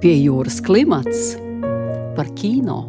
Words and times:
Pie 0.00 0.14
jūras 0.16 0.62
klimats 0.64 1.34
par 2.16 2.30
kino. 2.32 2.86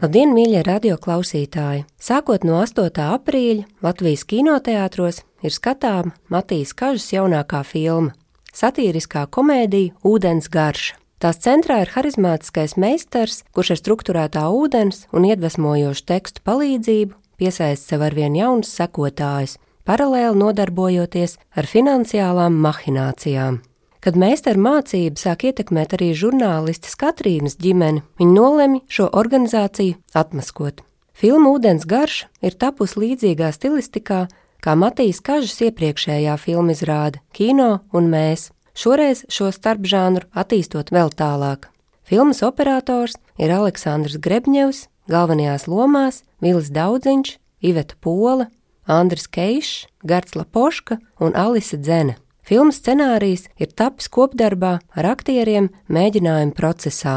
Labdien, 0.00 0.30
mīļie 0.32 0.62
radioklausītāji! 0.64 1.82
Sākot 2.00 2.46
no 2.48 2.56
8. 2.64 2.88
aprīļa 3.04 3.66
Latvijas 3.84 4.24
kinoteātros 4.24 5.20
ir 5.44 5.52
skatāma 5.52 6.14
Matīs 6.32 6.72
Kažas 6.72 7.10
jaunākā 7.12 7.60
filma- 7.68 8.14
satīriskā 8.62 9.26
komēdija 9.28 9.92
Ūdens 10.00 10.48
garša. 10.48 10.96
Tās 11.20 11.36
centrā 11.36 11.82
ir 11.84 11.92
harizmātiskais 11.92 12.78
meistars, 12.80 13.44
kurš 13.52 13.76
ar 13.76 13.80
struktūrētā 13.84 14.48
ūdens 14.48 15.04
un 15.12 15.28
iedvesmojošu 15.28 16.06
tekstu 16.06 16.40
palīdzību 16.48 17.12
piesaista 17.36 17.86
sev 17.92 18.00
arvien 18.00 18.34
jaunus 18.34 18.72
sekotājus, 18.72 19.58
paralēli 19.84 20.36
nodarbojoties 20.48 21.36
ar 21.54 21.64
finansiālām 21.64 22.56
mahinācijām. 22.56 23.60
Kad 24.00 24.16
meistara 24.16 24.56
mācība 24.56 25.20
sāk 25.20 25.44
ietekmēt 25.50 25.92
arī 25.92 26.14
žurnālistes 26.16 26.96
Katrīnas 26.96 27.58
ģimeni, 27.60 28.00
viņa 28.16 28.32
nolemj 28.32 28.78
šo 28.88 29.10
organizāciju 29.12 29.98
atmaskot. 30.16 30.80
Filma 31.12 31.50
Ūdens 31.52 31.84
garš 31.84 32.22
ir 32.40 32.56
tapusi 32.56 32.96
līdzīgā 33.02 33.50
stilistikā, 33.52 34.22
kā 34.64 34.72
Matīs 34.72 35.20
Kažas 35.20 35.58
iepriekšējā 35.68 36.36
filmu 36.40 36.72
izrāde 36.72 37.20
Kino 37.36 37.82
un 37.92 38.08
mēs, 38.08 38.48
šoreiz 38.72 39.26
šo 39.28 39.50
starpžānru 39.52 40.30
attīstot 40.32 40.94
vēl 40.96 41.12
tālāk. 41.12 41.68
Filmas 42.08 42.40
operators 42.40 43.18
ir 43.36 43.52
Aleksandrs 43.52 44.16
Grebņevs, 44.16 44.86
galvenajās 45.12 45.68
lomās 45.68 46.22
Vilis 46.40 46.72
Daudziņš, 46.72 47.36
Iveta 47.60 48.00
Pola, 48.00 48.48
Andris 48.88 49.28
Keišs, 49.28 49.84
Garts 50.08 50.34
Lapoška 50.40 50.96
un 51.20 51.36
Alise 51.36 51.76
Dzene. 51.76 52.16
Filmas 52.50 52.80
scenārijs 52.80 53.44
ir 53.62 53.68
tapis 53.78 54.08
kopdarbā 54.10 54.72
ar 54.98 55.06
aktieriem 55.06 55.68
mēģinājuma 55.86 56.50
procesā. 56.58 57.12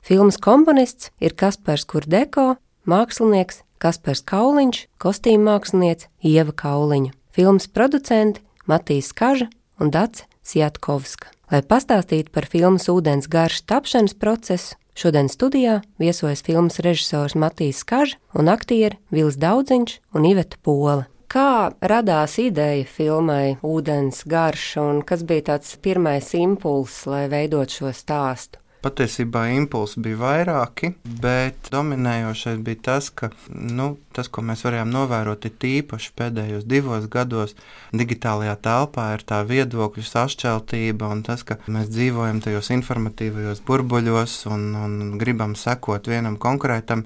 Filmas 0.00 0.38
komponists 0.40 1.10
ir 1.20 1.34
Kaspars 1.36 1.84
Kurdeko, 1.84 2.54
mākslinieks 2.88 3.60
Kaspars 3.84 4.22
Kauliņš, 4.24 4.78
kostīm 4.96 5.44
mākslinieca 5.44 6.08
Ieva 6.24 6.54
Kauliņa, 6.56 7.12
filmas 7.36 7.68
producenti 7.68 8.40
Matīs 8.64 9.12
Kaža 9.12 9.50
un 9.76 9.92
Dace 9.92 10.24
Sjatkovska. 10.40 11.34
Lai 11.52 11.60
pastāstītu 11.60 12.32
par 12.32 12.48
filmas 12.48 12.88
ūdens 12.88 13.28
garša 13.28 13.66
tapšanas 13.68 14.16
procesu, 14.16 14.80
šodien 14.96 15.28
studijā 15.28 15.82
viesojas 16.00 16.40
filmas 16.48 16.80
režisors 16.80 17.36
Matīs 17.36 17.84
Kaža 17.84 18.16
un 18.32 18.48
aktieri 18.48 18.96
Vils 19.12 19.36
Daudziņš 19.36 20.00
un 20.16 20.32
Iveta 20.32 20.56
Pola. 20.64 21.10
Kā 21.28 21.68
radās 21.84 22.38
ideja 22.40 22.86
filmai 22.88 23.58
Ūdens 23.60 24.22
garš, 24.32 24.62
un 24.80 25.02
kas 25.04 25.26
bija 25.28 25.44
tāds 25.50 25.74
pirmais 25.84 26.30
impulss, 26.32 27.02
lai 27.04 27.26
veidot 27.28 27.68
šo 27.68 27.92
stāstu? 27.92 28.62
Patiesībā 28.78 29.42
impulsi 29.52 30.00
bija 30.00 30.16
vairāki, 30.22 30.92
bet 31.20 31.68
dominējošais 31.74 32.60
bija 32.64 32.80
tas, 32.88 33.10
ka 33.10 33.28
nu, 33.50 33.90
tas, 34.16 34.30
ko 34.32 34.44
mēs 34.46 34.62
varējām 34.64 34.88
novērot, 34.94 35.44
ir 35.44 35.56
tīpaši 35.64 36.12
pēdējos 36.16 36.64
divos 36.70 37.08
gados, 37.12 37.56
digitālajā 37.92 38.54
telpā 38.64 39.08
ir 39.18 39.24
tā 39.28 39.42
viedokļu 39.50 40.06
sašķeltība 40.08 41.10
un 41.12 41.24
tas, 41.26 41.42
ka 41.44 41.58
mēs 41.66 41.90
dzīvojam 41.90 42.40
tajos 42.46 42.70
informatīvajos 42.78 43.60
burbuļos 43.68 44.38
un, 44.54 44.70
un 44.78 45.18
gribam 45.20 45.58
sekot 45.58 46.08
vienam 46.08 46.38
konkrētam 46.40 47.04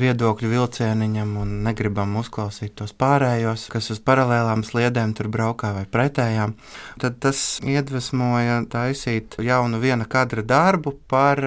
viedokļu 0.00 0.48
vilcieniņam 0.48 1.34
un 1.42 1.52
negribam 1.66 2.14
uzklausīt 2.20 2.74
tos 2.80 2.94
pārējos, 2.96 3.66
kas 3.72 3.90
uz 3.92 4.00
paralēlām 4.04 4.64
sliedēm 4.64 5.12
tur 5.18 5.28
braukā 5.32 5.74
vai 5.76 5.84
pretējām. 5.84 6.56
Tad 7.02 7.20
tas 7.24 7.60
iedvesmoja 7.60 8.62
taisīt 8.72 9.36
jaunu 9.42 9.82
viena 9.82 10.08
kadra 10.08 10.44
darbu 10.46 10.96
par 11.12 11.42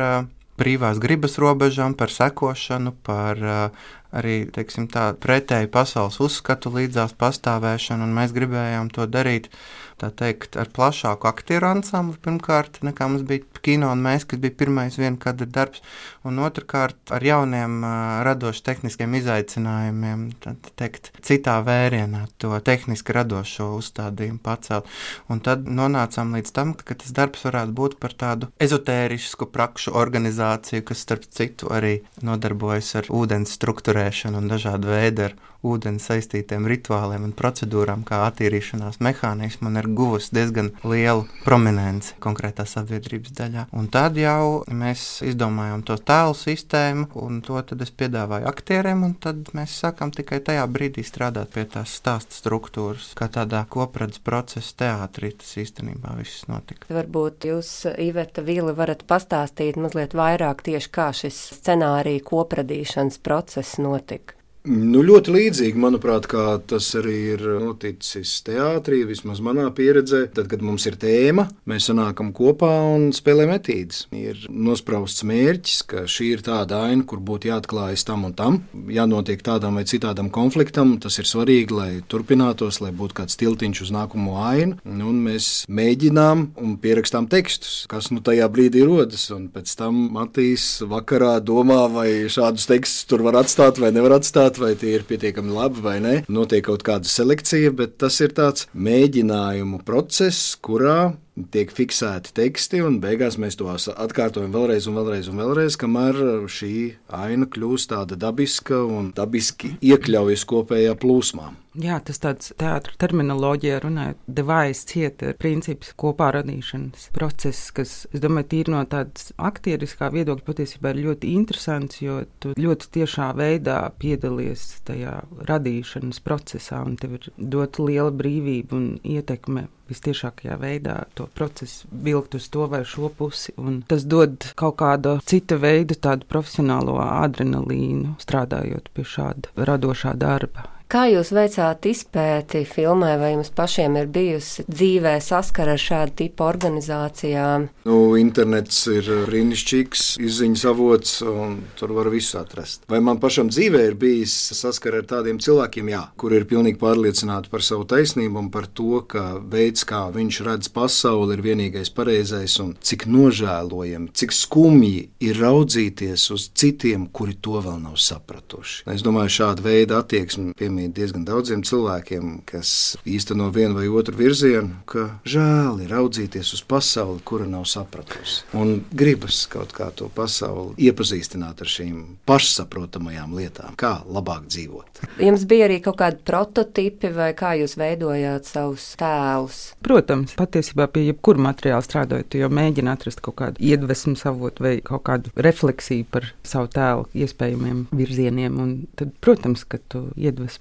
brīvās 0.60 1.02
gribas 1.04 1.40
robežām, 1.42 1.98
par 2.00 2.14
sekošanu, 2.14 2.94
par 3.04 3.42
uh, 3.42 3.88
arī 4.16 4.38
teiksim, 4.56 4.90
tā, 4.92 5.10
pretēju 5.22 5.72
pasaules 5.74 6.20
uzskatu 6.24 6.72
līdzās 6.76 7.16
pastāvēšanu, 7.20 8.08
un 8.08 8.16
mēs 8.18 8.36
gribējām 8.36 8.92
to 8.96 9.08
darīt 9.10 9.52
teikt, 9.96 10.58
ar 10.60 10.68
plašāku 10.76 11.28
aktieru 11.30 11.70
ansambli 11.70 12.18
pirmkārt, 12.22 12.82
nekā 12.84 13.08
mums 13.08 13.24
bija 13.28 13.46
kino 13.64 13.92
un 13.94 14.02
mēs, 14.04 14.26
kas 14.28 14.42
bija 14.44 14.54
pirmais 14.60 14.98
viena 15.00 15.18
kadra 15.22 15.48
darbs, 15.48 15.82
un 16.28 16.40
otrkārt 16.44 17.14
ar 17.16 17.24
jauniem 17.24 17.80
radoši 18.28 18.64
tehniskiem 18.66 19.16
izaicinājumiem, 19.22 20.28
tad 20.44 20.70
teikt, 20.80 21.12
citā 21.26 21.58
vērienā 21.66 22.26
to 22.42 22.52
tehniski 22.66 23.16
radošo 23.16 23.72
uzstādījumu 23.80 24.42
pacelt. 24.44 24.90
Un 25.32 25.42
tad 25.46 25.66
nonācām 25.66 26.36
līdz 26.36 26.54
tam, 26.56 26.76
ka 26.76 26.98
tas 27.00 27.16
darbs 27.16 27.46
varētu 27.48 27.76
būt 27.80 27.98
par 28.02 28.14
tādu 28.20 28.52
ezotērisku 28.62 29.48
prakšu 29.54 29.96
organizāciju, 29.96 30.86
kas 30.86 31.06
starp 31.08 31.30
citu 31.32 31.72
arī 31.74 31.98
nodarbojas 32.26 32.92
ar 33.02 33.10
ūdens 33.14 33.56
struktūrēšanu 34.06 34.38
un 34.38 34.50
dažādu 34.50 34.92
veidu 34.92 35.26
ar 35.26 35.34
ūdeni 35.66 36.02
saistītiem 36.02 36.68
rituāliem 36.70 37.26
un 37.28 37.34
procedūrām, 37.38 38.06
kā 38.08 38.22
attīrīšanās 38.30 39.02
mehānismu, 39.04 39.70
un 39.70 39.80
ir 39.82 39.90
guvusi 39.98 40.34
diezgan 40.38 40.72
lielu 40.86 41.26
prominenci 41.46 42.16
konkrētā 42.24 42.68
sabiedrības 42.70 43.34
daļā. 43.40 43.66
Un 43.76 43.90
tad 43.94 44.20
jau 44.20 44.64
mēs 44.70 45.06
izdomājām 45.26 45.86
to 45.88 45.98
tēlu 45.98 46.38
sistēmu, 46.38 47.10
un 47.26 47.42
to 47.46 47.62
es 47.86 47.92
piedāvāju 47.92 48.50
aktieriem, 48.50 49.04
un 49.08 49.16
tad 49.22 49.50
mēs 49.58 49.76
sākām 49.82 50.14
tikai 50.16 50.42
tajā 50.46 50.66
brīdī 50.72 51.06
strādāt 51.06 51.54
pie 51.56 51.66
tās 51.72 51.96
stāsta 52.00 52.36
struktūras, 52.38 53.12
kā 53.18 53.30
tādā 53.32 53.64
kopredzes 53.70 54.22
procesa 54.26 54.76
teātrī. 54.86 55.34
Tas 55.36 55.56
īstenībā 55.62 56.16
viss 56.20 56.46
notika. 56.52 56.88
Varbūt 56.94 57.50
jūs, 57.50 57.72
Iveta 58.02 58.44
Vīla, 58.46 58.76
varat 58.78 59.06
pastāstīt 59.10 59.80
mazliet 59.82 60.16
vairāk 60.18 60.64
tieši 60.66 60.92
kā 60.96 61.10
šis 61.16 61.42
scenārija 61.60 62.24
kopradīšanas 62.26 63.22
process 63.26 63.80
notika. 63.82 64.38
Nu, 64.66 65.04
ļoti 65.06 65.30
līdzīgi, 65.30 65.78
manuprāt, 65.78 66.26
kā 66.30 66.56
tas 66.66 66.88
arī 66.98 67.14
ir 67.36 67.42
noticis 67.62 68.32
teātrī, 68.48 69.04
vismaz 69.06 69.38
manā 69.46 69.68
pieredzē. 69.76 70.24
Tad, 70.34 70.48
kad 70.50 70.64
mums 70.66 70.88
ir 70.90 70.98
tēma, 70.98 71.46
mēs 71.70 71.90
sanākam 71.92 72.32
kopā 72.34 72.72
un 72.96 73.12
spēlējam 73.14 73.54
etīdes. 73.60 74.00
Ir 74.18 74.48
nosprausts 74.50 75.22
mērķis, 75.28 75.84
ka 75.92 76.06
šī 76.10 76.32
ir 76.34 76.42
tāda 76.48 76.80
aina, 76.88 77.06
kur 77.06 77.22
būtu 77.22 77.52
jāatklājas 77.52 78.08
tam 78.08 78.26
un 78.26 78.34
tam, 78.38 78.58
jānotiek 78.90 79.44
tādam 79.46 79.78
vai 79.78 79.86
citādam 79.86 80.32
konfliktam. 80.34 80.96
Tas 81.04 81.20
ir 81.22 81.30
svarīgi, 81.30 81.76
lai 81.76 81.90
turpinātos, 82.10 82.82
lai 82.82 82.90
būtu 82.96 83.20
kāds 83.22 83.38
tiltiņš 83.42 83.84
uz 83.86 83.94
nākamo 83.94 84.40
ainu. 84.48 84.80
Un 84.86 85.22
mēs 85.28 85.52
mēģinām 85.70 86.46
un 86.58 86.74
pierakstām 86.82 87.30
tekstus, 87.30 87.84
kas 87.92 88.10
nu 88.10 88.24
tajā 88.26 88.50
brīdī 88.50 88.82
rodas. 88.88 89.28
Un 89.36 89.46
pēc 89.54 89.78
tam 89.78 90.08
Matīs 90.16 90.82
vakarā 90.90 91.36
domā, 91.46 91.84
vai 91.92 92.10
šādus 92.34 92.66
tekstus 92.72 93.06
tur 93.06 93.28
var 93.30 93.44
atstāt 93.44 93.78
vai 93.84 93.94
nevar 93.94 94.18
atstāt 94.18 94.55
izvērtēt, 94.56 94.60
vai 94.60 94.76
tie 94.80 94.96
ir 94.96 95.06
pietiekami 95.08 95.54
labi 95.54 95.82
vai 95.84 96.00
nē. 96.00 96.26
Notiek 96.30 96.66
kaut 96.66 96.84
kāda 96.84 97.06
selekcija, 97.06 97.72
bet 97.76 97.98
tas 97.98 98.20
ir 98.22 98.34
tāds 98.34 98.68
mēģinājumu 98.74 99.84
process, 99.86 100.56
kurā 100.62 101.16
tiek 101.52 101.72
fiksēti 101.76 102.34
teksti, 102.36 102.82
un 102.86 103.00
beigās 103.04 103.40
mēs 103.42 103.60
to 103.60 103.68
atkārtojam 103.70 104.54
vēlreiz 104.56 104.88
un 104.90 105.00
vēlreiz, 105.00 105.30
un 105.32 105.42
vēlreiz 105.44 105.78
kamēr 105.80 106.22
šī 106.52 106.72
aina 107.12 107.50
kļūst 107.52 107.92
tāda 107.92 108.18
dabiska 108.20 108.80
un 108.86 109.12
dabiski 109.16 109.76
iekļaujas 109.84 110.48
kopējā 110.50 110.96
plūsmā. 111.02 111.52
Jā, 111.76 111.98
tas 112.00 112.22
tāds 112.24 112.54
teātris 112.56 112.96
terminoloģijā 113.02 113.82
runājot, 113.84 114.20
device 114.32 114.86
theater 114.88 115.34
princips, 115.36 115.90
kopā 116.00 116.30
radīšanas 116.38 117.10
process, 117.16 117.68
kas, 117.76 117.96
es 118.16 118.24
domāju, 118.24 118.48
tīri 118.54 118.72
no 118.72 118.86
tādas 118.88 119.34
aktieriskā 119.36 120.08
viedokļa 120.14 120.48
patiesībā 120.48 120.94
ir 120.94 121.02
ļoti 121.10 121.34
interesants, 121.36 122.00
jo 122.00 122.22
tu 122.40 122.56
ļoti 122.56 122.92
tiešā 122.96 123.34
veidā 123.36 123.82
piedalies 124.00 124.64
tajā 124.88 125.18
radīšanas 125.52 126.24
procesā, 126.24 126.80
un 126.88 126.96
tev 127.02 127.20
ir 127.20 127.28
dota 127.36 127.84
liela 127.84 128.16
brīvība 128.24 128.80
un 128.80 128.94
ietekme 129.04 129.68
vistiešākajā 129.90 130.58
veidā 130.62 130.98
to 131.18 131.28
procesu 131.38 131.90
vilkt 131.92 132.38
uz 132.40 132.50
to 132.54 132.68
vai 132.72 132.84
šo 132.86 133.10
pusi. 133.10 133.54
Un 133.62 133.82
tas 133.88 134.06
dod 134.06 134.52
kaut 134.60 134.78
kādu 134.82 135.18
citu 135.26 135.60
veidu, 135.62 135.98
tādu 135.98 136.28
profesionālo 136.30 136.98
adrenalīnu, 137.02 138.16
strādājot 138.22 138.92
pie 138.94 139.08
šāda 139.16 139.68
radošā 139.70 140.16
darba. 140.20 140.75
Kā 140.86 141.08
jūs 141.10 141.32
veicāt 141.34 141.88
izpēti 141.90 142.60
filmai, 142.70 143.16
vai 143.18 143.32
jums 143.32 143.50
pašiem 143.58 143.96
ir 143.98 144.10
bijusi 144.14 144.68
dzīvē 144.70 145.16
saskara 145.24 145.74
ar 145.74 145.82
šādu 145.82 146.14
tipu 146.20 146.46
organizācijām? 146.46 147.66
Nu, 147.90 147.96
internets 148.22 148.84
ir 148.94 149.10
brīnišķīgs 149.26 150.04
izziņas 150.22 150.66
avots, 150.70 151.16
un 151.26 151.56
tur 151.80 151.96
var 151.98 152.12
visu 152.14 152.38
atrast. 152.38 152.84
Vai 152.92 153.00
man 153.02 153.18
pašam 153.24 153.50
dzīvē 153.50 153.82
ir 153.88 153.98
bijis 153.98 154.36
saskara 154.54 155.02
ar 155.02 155.08
tādiem 155.10 155.40
cilvēkiem, 155.42 155.90
jā, 155.90 156.04
kur 156.22 156.36
ir 156.38 156.46
pilnīgi 156.46 156.78
pārliecināti 156.84 157.50
par 157.50 157.66
savu 157.66 157.88
taisnību 157.90 158.44
un 158.44 158.52
par 158.54 158.70
to, 158.70 159.02
ka 159.10 159.40
veids, 159.42 159.88
kā 159.90 160.04
viņš 160.14 160.42
redz 160.46 160.70
pasauli, 160.76 161.34
ir 161.34 161.44
vienīgais 161.48 161.90
pareizais, 161.98 162.60
un 162.62 162.76
cik 162.78 163.08
nožēlojami, 163.10 164.12
cik 164.14 164.38
skumji 164.38 165.02
ir 165.26 165.42
raudzīties 165.42 166.30
uz 166.38 166.48
citiem, 166.54 167.10
kuri 167.10 167.40
to 167.42 167.58
vēl 167.58 167.82
nav 167.82 167.98
sapratuši. 167.98 168.86
Es 168.94 169.02
domāju, 169.06 169.34
šāda 169.42 169.66
veida 169.66 170.04
attieksme, 170.06 170.54
piemēram, 170.54 170.76
pamanīt 170.86 170.96
diezgan 170.96 171.26
daudziem 171.26 171.64
cilvēkiem, 171.64 172.44
kas 172.46 172.98
īsteno 173.06 173.50
vienu 173.54 173.76
vai 173.76 173.88
otru 173.90 174.16
virzienu, 174.18 174.84
ka 174.86 175.20
žēl 175.26 175.82
ir 175.84 175.90
raudzīties 175.92 176.54
uz 176.54 176.62
pasauli, 176.62 177.22
kura 177.24 177.46
nav 177.46 177.66
sapratusi. 177.66 178.44
Un 178.54 178.84
gribas 178.92 179.48
kaut 179.48 179.74
kā 179.74 179.92
to 179.96 180.10
pasauli 180.10 180.76
iepazīstināt 180.78 181.62
ar 181.62 181.68
šīm 181.68 182.18
pašsaprotamajām 182.26 183.34
lietām, 183.36 183.76
kā 183.76 184.04
labāk 184.06 184.48
dzīvot. 184.48 185.02
Jums 185.20 185.46
bija 185.46 185.68
arī 185.68 185.82
kaut 185.82 185.98
kādi 185.98 186.22
prototipi, 186.26 187.12
vai 187.14 187.34
kā 187.34 187.56
jūs 187.60 187.78
veidojāt 187.78 188.46
savus 188.46 188.96
tēlus? 189.00 189.74
Protams, 189.82 190.36
patiesībā 190.38 190.88
pie 190.92 191.08
jebkura 191.10 191.42
materiāla 191.50 191.86
strādājot, 191.86 192.38
jau 192.38 192.52
mēģina 192.52 192.96
atrast 192.96 193.24
kaut 193.26 193.40
kādu 193.42 193.62
iedvesmu 193.64 194.16
avotu 194.26 194.64
vai 194.66 194.76
kaut 194.86 195.06
kādu 195.08 195.34
refleksiju 195.36 196.06
par 196.12 196.30
savu 196.46 196.70
tēlu 196.74 197.08
iespējamiem 197.16 197.86
virzieniem. 197.96 198.60
Un 198.62 198.76
tad, 199.00 199.14
protams, 199.24 199.66
ka 199.70 199.80
tu 199.92 200.08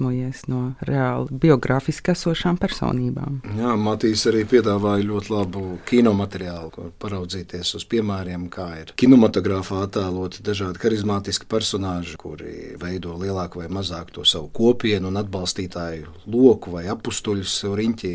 iedvesmojies 0.04 0.46
no 0.48 0.74
reāli 0.84 1.38
biogrāfiski 1.40 2.12
esošām 2.12 2.58
personībām. 2.60 3.40
Jā, 3.58 3.74
Matīs 3.76 4.24
arī 4.28 4.44
piedāvāja 4.48 5.04
ļoti 5.04 5.32
labu 5.32 5.78
kinomateriālu, 5.88 6.70
ko 6.74 6.90
paraudzīties 6.98 7.74
uz 7.78 7.84
piemēriem, 7.84 8.48
kā 8.52 8.68
ir 8.82 8.92
kinematogrāfā 8.96 9.84
attēloti 9.86 10.44
dažādi 10.44 10.82
harizmātiski 10.82 11.48
personāļi, 11.48 12.16
kuri 12.18 12.76
veido 12.80 13.16
lielāku 13.20 13.62
vai 13.62 13.68
mazāku 13.68 14.18
to 14.18 14.24
savu 14.24 14.50
kopienu 14.54 15.08
un 15.08 15.20
atbalstītāju 15.22 16.26
loku 16.26 16.74
vai 16.76 16.86
apstuļus 16.92 17.58
riņķī. 17.74 18.14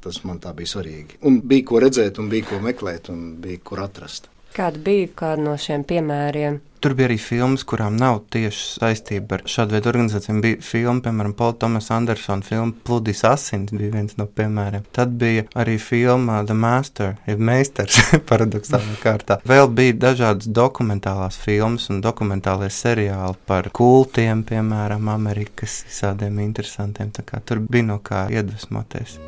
Tas 0.00 0.22
man 0.24 0.40
tā 0.40 0.54
bija 0.56 0.76
svarīgi. 0.76 1.20
Un 1.28 1.42
bija 1.44 1.66
ko 1.68 1.80
redzēt, 1.82 2.18
un 2.20 2.30
bija 2.32 2.48
ko 2.48 2.60
meklēt, 2.64 3.10
un 3.12 3.34
bija 3.42 3.60
kur 3.64 3.82
atrast. 3.84 4.30
Kāda 4.50 4.82
bija 4.82 5.06
kāda 5.14 5.44
no 5.44 5.54
šiem 5.60 5.84
piemēriem? 5.86 6.58
Tur 6.80 6.94
bija 6.96 7.10
arī 7.10 7.18
filmas, 7.20 7.62
kurām 7.68 7.98
nav 8.00 8.22
tieši 8.32 8.62
saistība 8.80 9.36
ar 9.36 9.42
šādu 9.52 9.76
veidu 9.76 9.90
organizācijām. 9.92 10.40
Bija 10.40 10.58
filma, 10.64 11.02
piemēram, 11.04 11.34
Paula 11.36 11.54
Thomas 11.60 11.90
Andersona 11.92 12.42
filma 12.42 12.72
Pludis 12.88 13.20
Asins, 13.28 13.70
bija 13.76 13.92
viens 13.92 14.16
no 14.16 14.24
piemēriem. 14.24 14.88
Tad 14.96 15.12
bija 15.20 15.44
arī 15.60 15.76
filma 15.78 16.40
The 16.48 16.56
Master, 16.56 17.14
jeb 17.28 17.44
Meistars, 17.50 18.00
paradoxālā 18.32 18.96
kārtā. 19.04 19.38
Vēl 19.46 19.68
bija 19.76 19.98
dažādas 20.08 20.48
dokumentālās 20.48 21.38
filmas 21.44 21.86
un 21.92 22.00
dokumentālie 22.02 22.72
seriāli 22.72 23.36
par 23.46 23.70
kultiem, 23.76 24.42
piemēram, 24.48 25.12
Amerikas 25.14 25.82
visādiem 25.86 26.40
interesantiem. 26.48 27.12
Tur 27.14 27.62
bija 27.68 27.92
no 27.92 28.00
kā 28.02 28.26
iedvesmoties. 28.32 29.20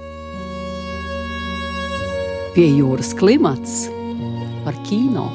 Pie 2.56 2.72
jūras 2.80 3.12
klimats 3.16 3.82
par 4.64 4.76
kino. 4.86 5.26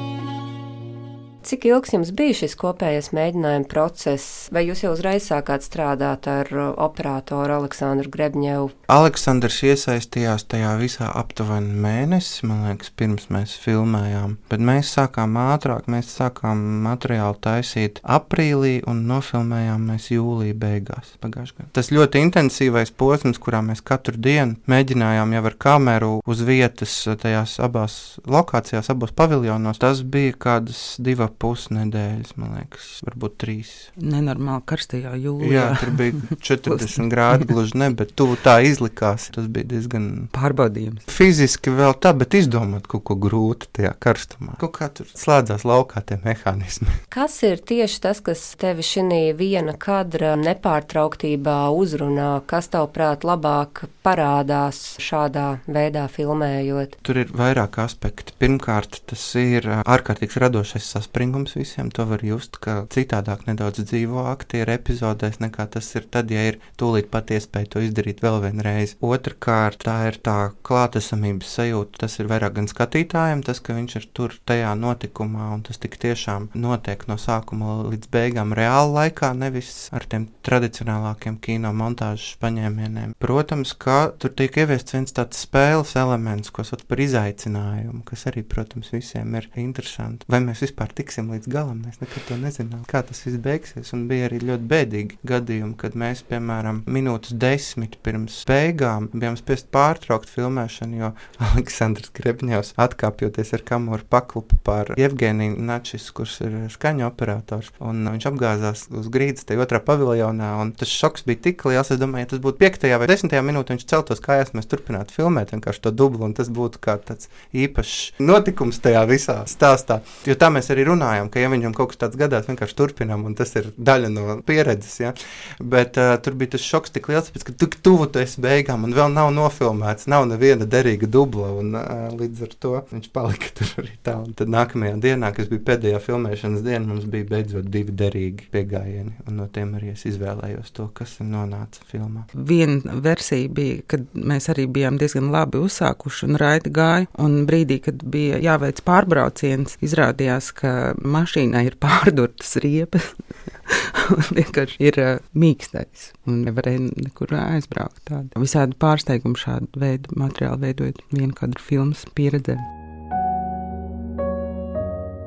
Cik 1.44 1.64
ilgs 1.68 1.92
jums 1.94 2.10
bija 2.16 2.36
šis 2.42 2.56
kopējais 2.60 3.10
mēģinājuma 3.16 3.68
process, 3.70 4.48
vai 4.52 4.66
jūs 4.66 4.82
jau 4.84 4.92
uzreiz 4.96 5.28
sākāt 5.30 5.64
strādāt 5.64 6.28
ar 6.28 6.50
uh, 6.52 6.72
operatoru 6.88 7.60
Aleksandru 7.60 8.12
Grebņevu? 8.12 8.72
Aleksandrs 8.88 9.58
iesaistījās 9.68 10.46
tajā 10.48 10.70
visā 10.80 11.10
aptuveni 11.20 11.74
mēnesi, 11.76 12.46
man 12.48 12.62
liekas, 12.64 12.88
pirms 12.96 13.26
mēs 13.28 13.52
filmējām. 13.60 14.38
Bet 14.48 14.62
mēs 14.64 14.94
sākām 14.96 15.34
ātrāk, 15.36 15.90
mēs 15.92 16.08
sākām 16.16 16.62
materiālu 16.86 17.36
taisīt 17.44 18.00
aprīlī 18.00 18.78
un 18.88 19.02
nofilmējām 19.10 19.84
mēs 19.90 20.06
jūlijā 20.08 20.56
beigās 20.56 21.10
pagājušajā 21.20 21.58
gadā. 21.58 21.68
Tas 21.76 21.92
ļoti 21.92 22.22
intensīvais 22.24 22.94
posms, 22.96 23.36
kurā 23.44 23.60
mēs 23.66 23.84
katru 23.84 24.16
dienu 24.16 24.56
mēģinājām 24.72 25.36
jau 25.36 25.44
ar 25.50 25.58
kameru 25.66 26.10
uz 26.24 26.40
vietas 26.48 26.96
tajās 27.20 27.58
abās 27.60 27.98
lokācijās, 28.24 28.88
abos 28.88 29.12
paviljonos, 29.12 29.82
tas 29.84 30.00
bija 30.00 30.32
kādas 30.46 30.80
divas 30.96 31.36
pusnedēļas, 31.36 32.32
man 32.40 32.56
liekas, 32.62 32.88
varbūt 33.04 33.36
trīs. 33.44 33.76
Nenormāli 34.00 34.64
karstajā 34.72 35.12
jūlijā. 35.26 35.52
Jā, 35.52 35.68
tur 35.84 35.92
bija 36.00 36.40
40 36.54 37.12
grādi, 37.12 37.52
gluži 37.52 37.76
ne, 37.84 37.92
bet 38.00 38.16
tu 38.16 38.32
tā 38.40 38.56
izlikās. 38.78 39.28
Tas 39.34 39.48
bija 39.50 39.66
diezgan 39.74 40.28
pārbaudījums. 40.34 41.06
Fiziski 41.10 41.70
vēl 41.74 41.94
tā, 42.00 42.14
bet 42.16 42.34
izdomāt 42.34 42.86
kaut 42.88 43.04
ko 43.08 43.16
grūtu 43.18 43.68
tajā 43.72 43.92
karstumā. 43.98 44.56
Kaut 44.60 44.74
kā 44.78 44.88
tur 44.92 45.08
slēdzās 45.10 45.64
laukā 45.64 46.02
tie 46.06 46.18
mehānismi. 46.24 46.88
Kas 47.18 47.40
ir 47.42 47.58
tieši 47.58 48.00
tas, 48.04 48.20
kas 48.22 48.40
tevi 48.60 48.84
šī 48.86 49.32
viena 49.36 49.74
kadra 49.78 50.34
nepārtrauktībā 50.38 51.70
uzrunā? 51.74 52.42
Kas 52.46 52.68
tavuprāt 52.72 53.24
labāk 53.26 53.86
parādās 54.04 54.98
šādā 55.02 55.60
veidā 55.66 56.06
filmējot? 56.10 56.98
Tur 57.02 57.22
ir 57.24 57.32
vairāk 57.34 57.78
aspekti. 57.82 58.34
Pirmkārt, 58.38 59.00
tas 59.08 59.24
ir 59.38 59.66
ārkārtīgs 59.82 60.38
radošais 60.42 60.90
saspringums 60.94 61.56
visiem. 61.58 61.90
To 61.96 62.06
var 62.10 62.22
just, 62.26 62.60
ka 62.62 62.82
citādāk 62.92 63.46
nedaudz 63.48 63.82
dzīvo 63.88 64.26
aktieri 64.30 64.76
epizodēs, 64.76 65.40
nekā 65.42 65.68
tas 65.74 65.88
ir 65.98 66.06
tad, 66.10 66.30
ja 66.34 66.44
ir 66.52 66.60
tūlīt 66.78 67.10
pat 67.12 67.32
iespēja 67.34 67.72
to 67.74 67.84
izdarīt 67.86 68.22
vēl 68.24 68.42
vienreiz. 68.44 68.67
Otrakārt, 69.04 69.82
tā 69.86 69.96
ir 70.10 70.18
tā 70.24 70.36
klātesamības 70.66 71.54
sajūta. 71.58 72.02
Tas 72.04 72.18
ir 72.20 72.30
vairāk 72.30 72.56
gan 72.58 72.68
skatītājiem, 72.70 73.42
tas, 73.46 73.60
ka 73.64 73.76
viņš 73.76 73.96
ir 74.00 74.08
tur 74.16 74.34
tajā 74.48 74.72
notikumā, 74.78 75.50
un 75.56 75.64
tas 75.66 75.80
tik 75.80 75.98
tiešām 76.00 76.50
notiek 76.58 77.04
no 77.10 77.18
sākuma 77.20 77.78
līdz 77.88 78.10
beigām 78.12 78.54
reāla 78.56 78.90
laikā, 79.02 79.32
nevis 79.38 79.88
ar 79.94 80.06
tiem 80.08 80.28
tradicionālākiem 80.46 81.38
kino 81.44 81.72
montāžas 81.76 82.36
paņēmieniem. 82.42 83.14
Protams, 83.22 83.74
ka 83.78 83.98
tur 84.20 84.32
tiek 84.38 84.56
ieviests 84.62 84.96
viens 84.96 85.14
tāds 85.14 85.42
spēles 85.44 85.94
elements, 86.00 86.52
ko 86.54 86.64
sauc 86.66 86.84
par 86.88 87.02
izaicinājumu, 87.02 88.02
kas 88.08 88.26
arī, 88.30 88.44
protams, 88.46 88.92
visiem 88.94 89.34
ir 89.38 89.48
interesanti. 89.60 90.28
Vai 90.30 90.40
mēs 90.44 90.64
vispār 90.66 90.92
tiksim 90.96 91.30
līdz 91.34 91.50
galam. 91.52 91.82
Mēs 91.86 92.00
nekad 92.02 92.26
to 92.28 92.38
nezinām, 92.40 92.84
kā 92.88 93.02
tas 93.06 93.22
viss 93.26 93.40
beigsies. 93.42 93.92
Un 93.96 94.06
bija 94.10 94.28
arī 94.28 94.40
ļoti 94.44 94.68
bēdīgi 94.72 95.20
gadījumi, 95.28 95.76
kad 95.80 95.96
mēs, 95.98 96.24
piemēram, 96.28 96.82
minūtes 96.88 97.36
desmit 97.38 97.98
pirms 98.04 98.36
beigām 98.58 99.08
bijām 99.12 99.38
spiest 99.38 99.68
pārtraukt 99.74 100.30
filmēšanu, 100.32 100.98
jo 101.02 101.10
Aleksandrs 101.48 102.12
Grebņevs 102.16 102.74
atkāpjoties 102.80 103.54
ar 103.56 103.64
kameru 103.68 104.06
paklupa 104.10 104.58
pār 104.66 104.92
Jevgeniju 104.98 105.58
Načis, 105.68 106.10
kurš 106.14 106.38
ir 106.46 106.56
skaņu 106.74 107.06
operators. 107.08 107.70
Un 107.84 108.02
viņš 108.08 108.28
apgāzās 108.32 108.86
uz 108.92 109.08
grīdas 109.12 109.46
tajā 109.48 109.62
otrā 109.64 109.80
paviljonā. 109.84 110.50
Tas 110.78 110.92
šoks 110.92 111.26
bija 111.28 111.42
tik 111.48 111.64
liels, 111.68 111.92
es 111.94 112.00
domāju, 112.00 112.26
ja 112.26 112.32
tas 112.34 112.42
būtu 112.44 112.60
5. 112.62 112.88
vai 113.00 113.10
10. 113.10 113.36
minūtē, 113.48 113.76
viņš 113.76 113.86
celtos 113.88 114.22
kājās, 114.24 114.54
mēs 114.56 114.68
turpinātu 114.70 115.14
filmēt 115.16 115.54
vienkārši 115.54 115.84
to 115.86 115.94
dublu, 115.94 116.24
un 116.26 116.34
tas 116.36 116.50
būtu 116.52 116.80
kā 116.82 116.98
tāds 117.02 117.30
īpašs 117.56 118.20
notikums 118.22 118.80
tajā 118.84 119.04
visā 119.08 119.40
stāstā. 119.50 120.00
Jo 120.28 120.36
tā 120.38 120.50
mēs 120.54 120.70
arī 120.74 120.88
runājam 120.88 121.30
ka, 121.32 121.42
ja 121.42 121.50
viņam 121.52 121.74
kaut 121.76 121.92
kas 121.92 122.02
tāds 122.02 122.18
gadās, 122.20 122.48
vienkārši 122.50 122.76
turpinām, 122.78 123.24
un 123.28 123.36
tas 123.38 123.54
ir 123.58 123.70
daļa 123.76 124.10
no 124.12 124.38
pieredzes. 124.46 124.98
Ja? 125.02 125.14
Bet 125.60 125.98
uh, 126.00 126.16
tur 126.22 126.36
bija 126.38 126.56
tas 126.56 126.66
šoks 126.66 126.94
tik 126.94 127.10
liels, 127.12 127.30
pēc, 127.34 127.48
ka 127.48 127.56
tu 127.58 127.70
tuvu 127.88 128.08
tu 128.12 128.22
esi 128.22 128.42
beigām, 128.48 128.86
un 128.86 128.94
vēl 128.96 129.12
nav 129.12 129.30
nofilmēts, 129.36 130.08
nav 130.10 130.26
neviena 130.30 130.66
derīga 130.68 131.08
dubla, 131.10 131.50
un 131.60 131.76
uh, 131.76 132.08
līdz 132.16 132.44
ar 132.46 132.54
to 132.62 132.74
viņš 132.90 133.10
palika 133.14 133.52
tur 133.58 133.72
arī 133.82 133.94
tā. 134.06 134.16
Un 134.22 134.34
tad 134.38 134.52
nākamajā 134.52 134.98
dienā, 135.04 135.32
kas 135.36 135.50
bija 135.50 135.64
pēdējā 135.72 136.00
filmēšanas 136.04 136.64
diena, 136.66 136.84
mums 136.88 137.06
bija 137.10 137.28
beidzot 137.28 137.68
divi 137.72 137.94
derīgi 137.98 138.48
piegājieni, 138.54 139.14
un 139.26 139.40
no 139.42 139.48
tiem 139.52 139.74
arī 139.78 139.92
es 139.94 140.06
izvēlējos 140.08 140.72
to, 140.76 140.88
kas 140.96 141.18
nonāca 141.24 141.84
filmā. 141.90 142.24
Viena 142.32 142.96
versija 143.04 143.50
bija, 143.52 143.82
kad 143.90 144.06
mēs 144.14 144.50
arī 144.52 144.68
bijām 144.78 145.00
diezgan 145.00 145.30
labi 145.34 145.60
uzsākuši 145.64 146.28
un 146.28 146.40
raiti 146.40 146.72
gāja, 146.74 147.08
un 147.20 147.42
brīdī, 147.48 147.80
kad 147.84 148.02
bija 148.08 148.40
jāveic 148.42 148.82
pārbrauciens, 148.86 149.78
izrādījās, 149.84 150.52
ka 150.56 150.74
mašīnai 150.98 151.66
ir 151.68 151.78
pārdurtas 151.82 152.56
riepas. 152.64 153.12
vienkārši 154.38 154.78
ir 154.88 155.00
uh, 155.02 155.10
mīkstais 155.38 156.12
un 156.28 156.42
nevarēja 156.46 156.86
nekur 156.88 157.34
aizbraukt. 157.38 158.00
Tādi. 158.08 158.32
Visādi 158.40 158.78
pārsteigumi 158.80 159.38
šādu 159.38 159.82
veidu 159.82 160.16
materiālu 160.20 160.64
veidojot 160.64 161.02
vienu 161.12 161.34
kadru 161.36 161.64
filmas 161.64 162.06
pieredzē. 162.16 162.56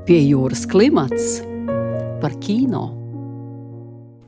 Pie 0.08 0.18
jūras 0.26 0.66
klimats 0.70 1.38
par 2.22 2.34
kino. 2.42 2.90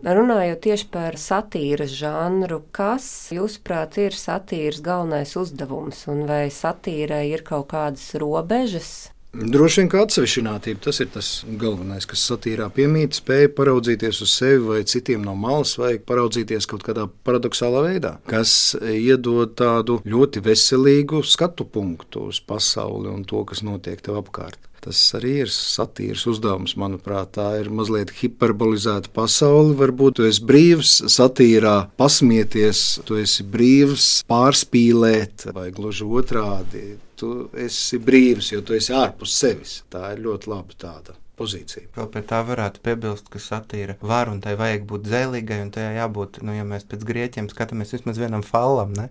Runājot 0.03 0.60
tieši 0.65 0.88
par 0.91 1.15
satīras 1.15 1.93
žanru, 1.96 2.60
kas, 2.75 3.05
jūsuprāt, 3.32 3.96
ir 4.03 4.17
satīras 4.20 4.82
galvenais 4.84 5.32
uzdevums, 5.39 6.01
un 6.12 6.25
vai 6.27 6.50
satīrai 6.51 7.29
ir 7.29 7.46
kaut 7.48 7.70
kādas 7.72 8.10
robežas? 8.20 9.13
Droši 9.34 9.82
vien 9.82 9.88
kā 9.90 10.04
atsevišķinātība, 10.06 10.80
tas 10.86 11.00
ir 11.02 11.08
tas 11.10 11.28
galvenais, 11.58 12.06
kas 12.06 12.22
satīrā 12.30 12.68
piemīt, 12.75 13.16
spēja 13.18 13.50
paraudzīties 13.58 14.20
uz 14.22 14.30
sevi 14.30 14.60
vai 14.68 14.82
citiem 14.86 15.24
no 15.25 15.34
malas, 15.34 15.72
vai 15.82 15.96
paraudzīties 15.98 16.68
kaut 16.70 16.84
kādā 16.86 17.08
paradoxālā 17.25 17.82
veidā, 17.88 18.12
kas 18.30 18.75
iedod 18.78 19.56
tādu 19.58 19.98
ļoti 20.06 20.44
veselīgu 20.46 21.24
skatu 21.25 21.66
punktu 21.66 22.28
uz 22.30 22.44
pasauli 22.46 23.10
un 23.10 23.25
to, 23.25 23.42
kas 23.50 23.66
notiek 23.66 24.06
tev 24.06 24.20
apkārt. 24.22 24.62
Tas 24.84 25.00
arī 25.18 25.32
ir 25.46 25.50
satīrs 25.50 26.25
uzdevums, 26.28 26.75
manuprāt. 26.78 27.32
Tā 27.38 27.48
ir 27.62 27.70
mazliet 27.72 28.12
hiperbolizēta 28.18 29.13
pasaule. 29.16 29.78
Varbūt 29.80 30.20
tu 30.20 30.28
esi 30.28 30.44
brīvs 30.44 30.92
satīrā 31.13 31.78
pasmieties, 31.98 32.84
tu 33.08 33.16
esi 33.22 33.48
brīvs 33.48 34.10
pārspīlēt, 34.28 35.48
vai 35.56 35.70
gluži 35.74 36.10
otrādi 36.20 36.84
tu 37.24 37.34
esi 37.65 38.00
brīvs, 38.03 38.53
jo 38.53 38.63
tu 38.65 38.75
esi 38.75 38.96
ārpus 38.96 39.36
sevis. 39.39 39.82
Tā 39.94 40.13
ir 40.13 40.24
ļoti 40.25 40.51
laba 40.51 40.75
tāda 40.86 41.15
pozīcija. 41.39 41.88
Vēl 41.96 42.10
pie 42.13 42.22
tā 42.30 42.42
varētu 42.46 42.82
piebilst, 42.86 43.30
ka 43.34 43.42
satīra 43.42 43.96
var 44.06 44.30
un 44.32 44.42
tai 44.44 44.53
vajag 44.60 44.86
būt 44.89 45.08
zēlīgai, 45.10 45.60
un 45.65 45.72
tajā 45.74 45.94
jābūt, 45.98 46.42
nu, 46.46 46.56
ja 46.58 46.65
mēs 46.68 46.86
pēc 46.89 47.06
grieķiem 47.10 47.50
skatāmies 47.51 47.96
vismaz 47.96 48.22
vienam 48.22 48.46
falam, 48.46 48.94
ne? 48.98 49.10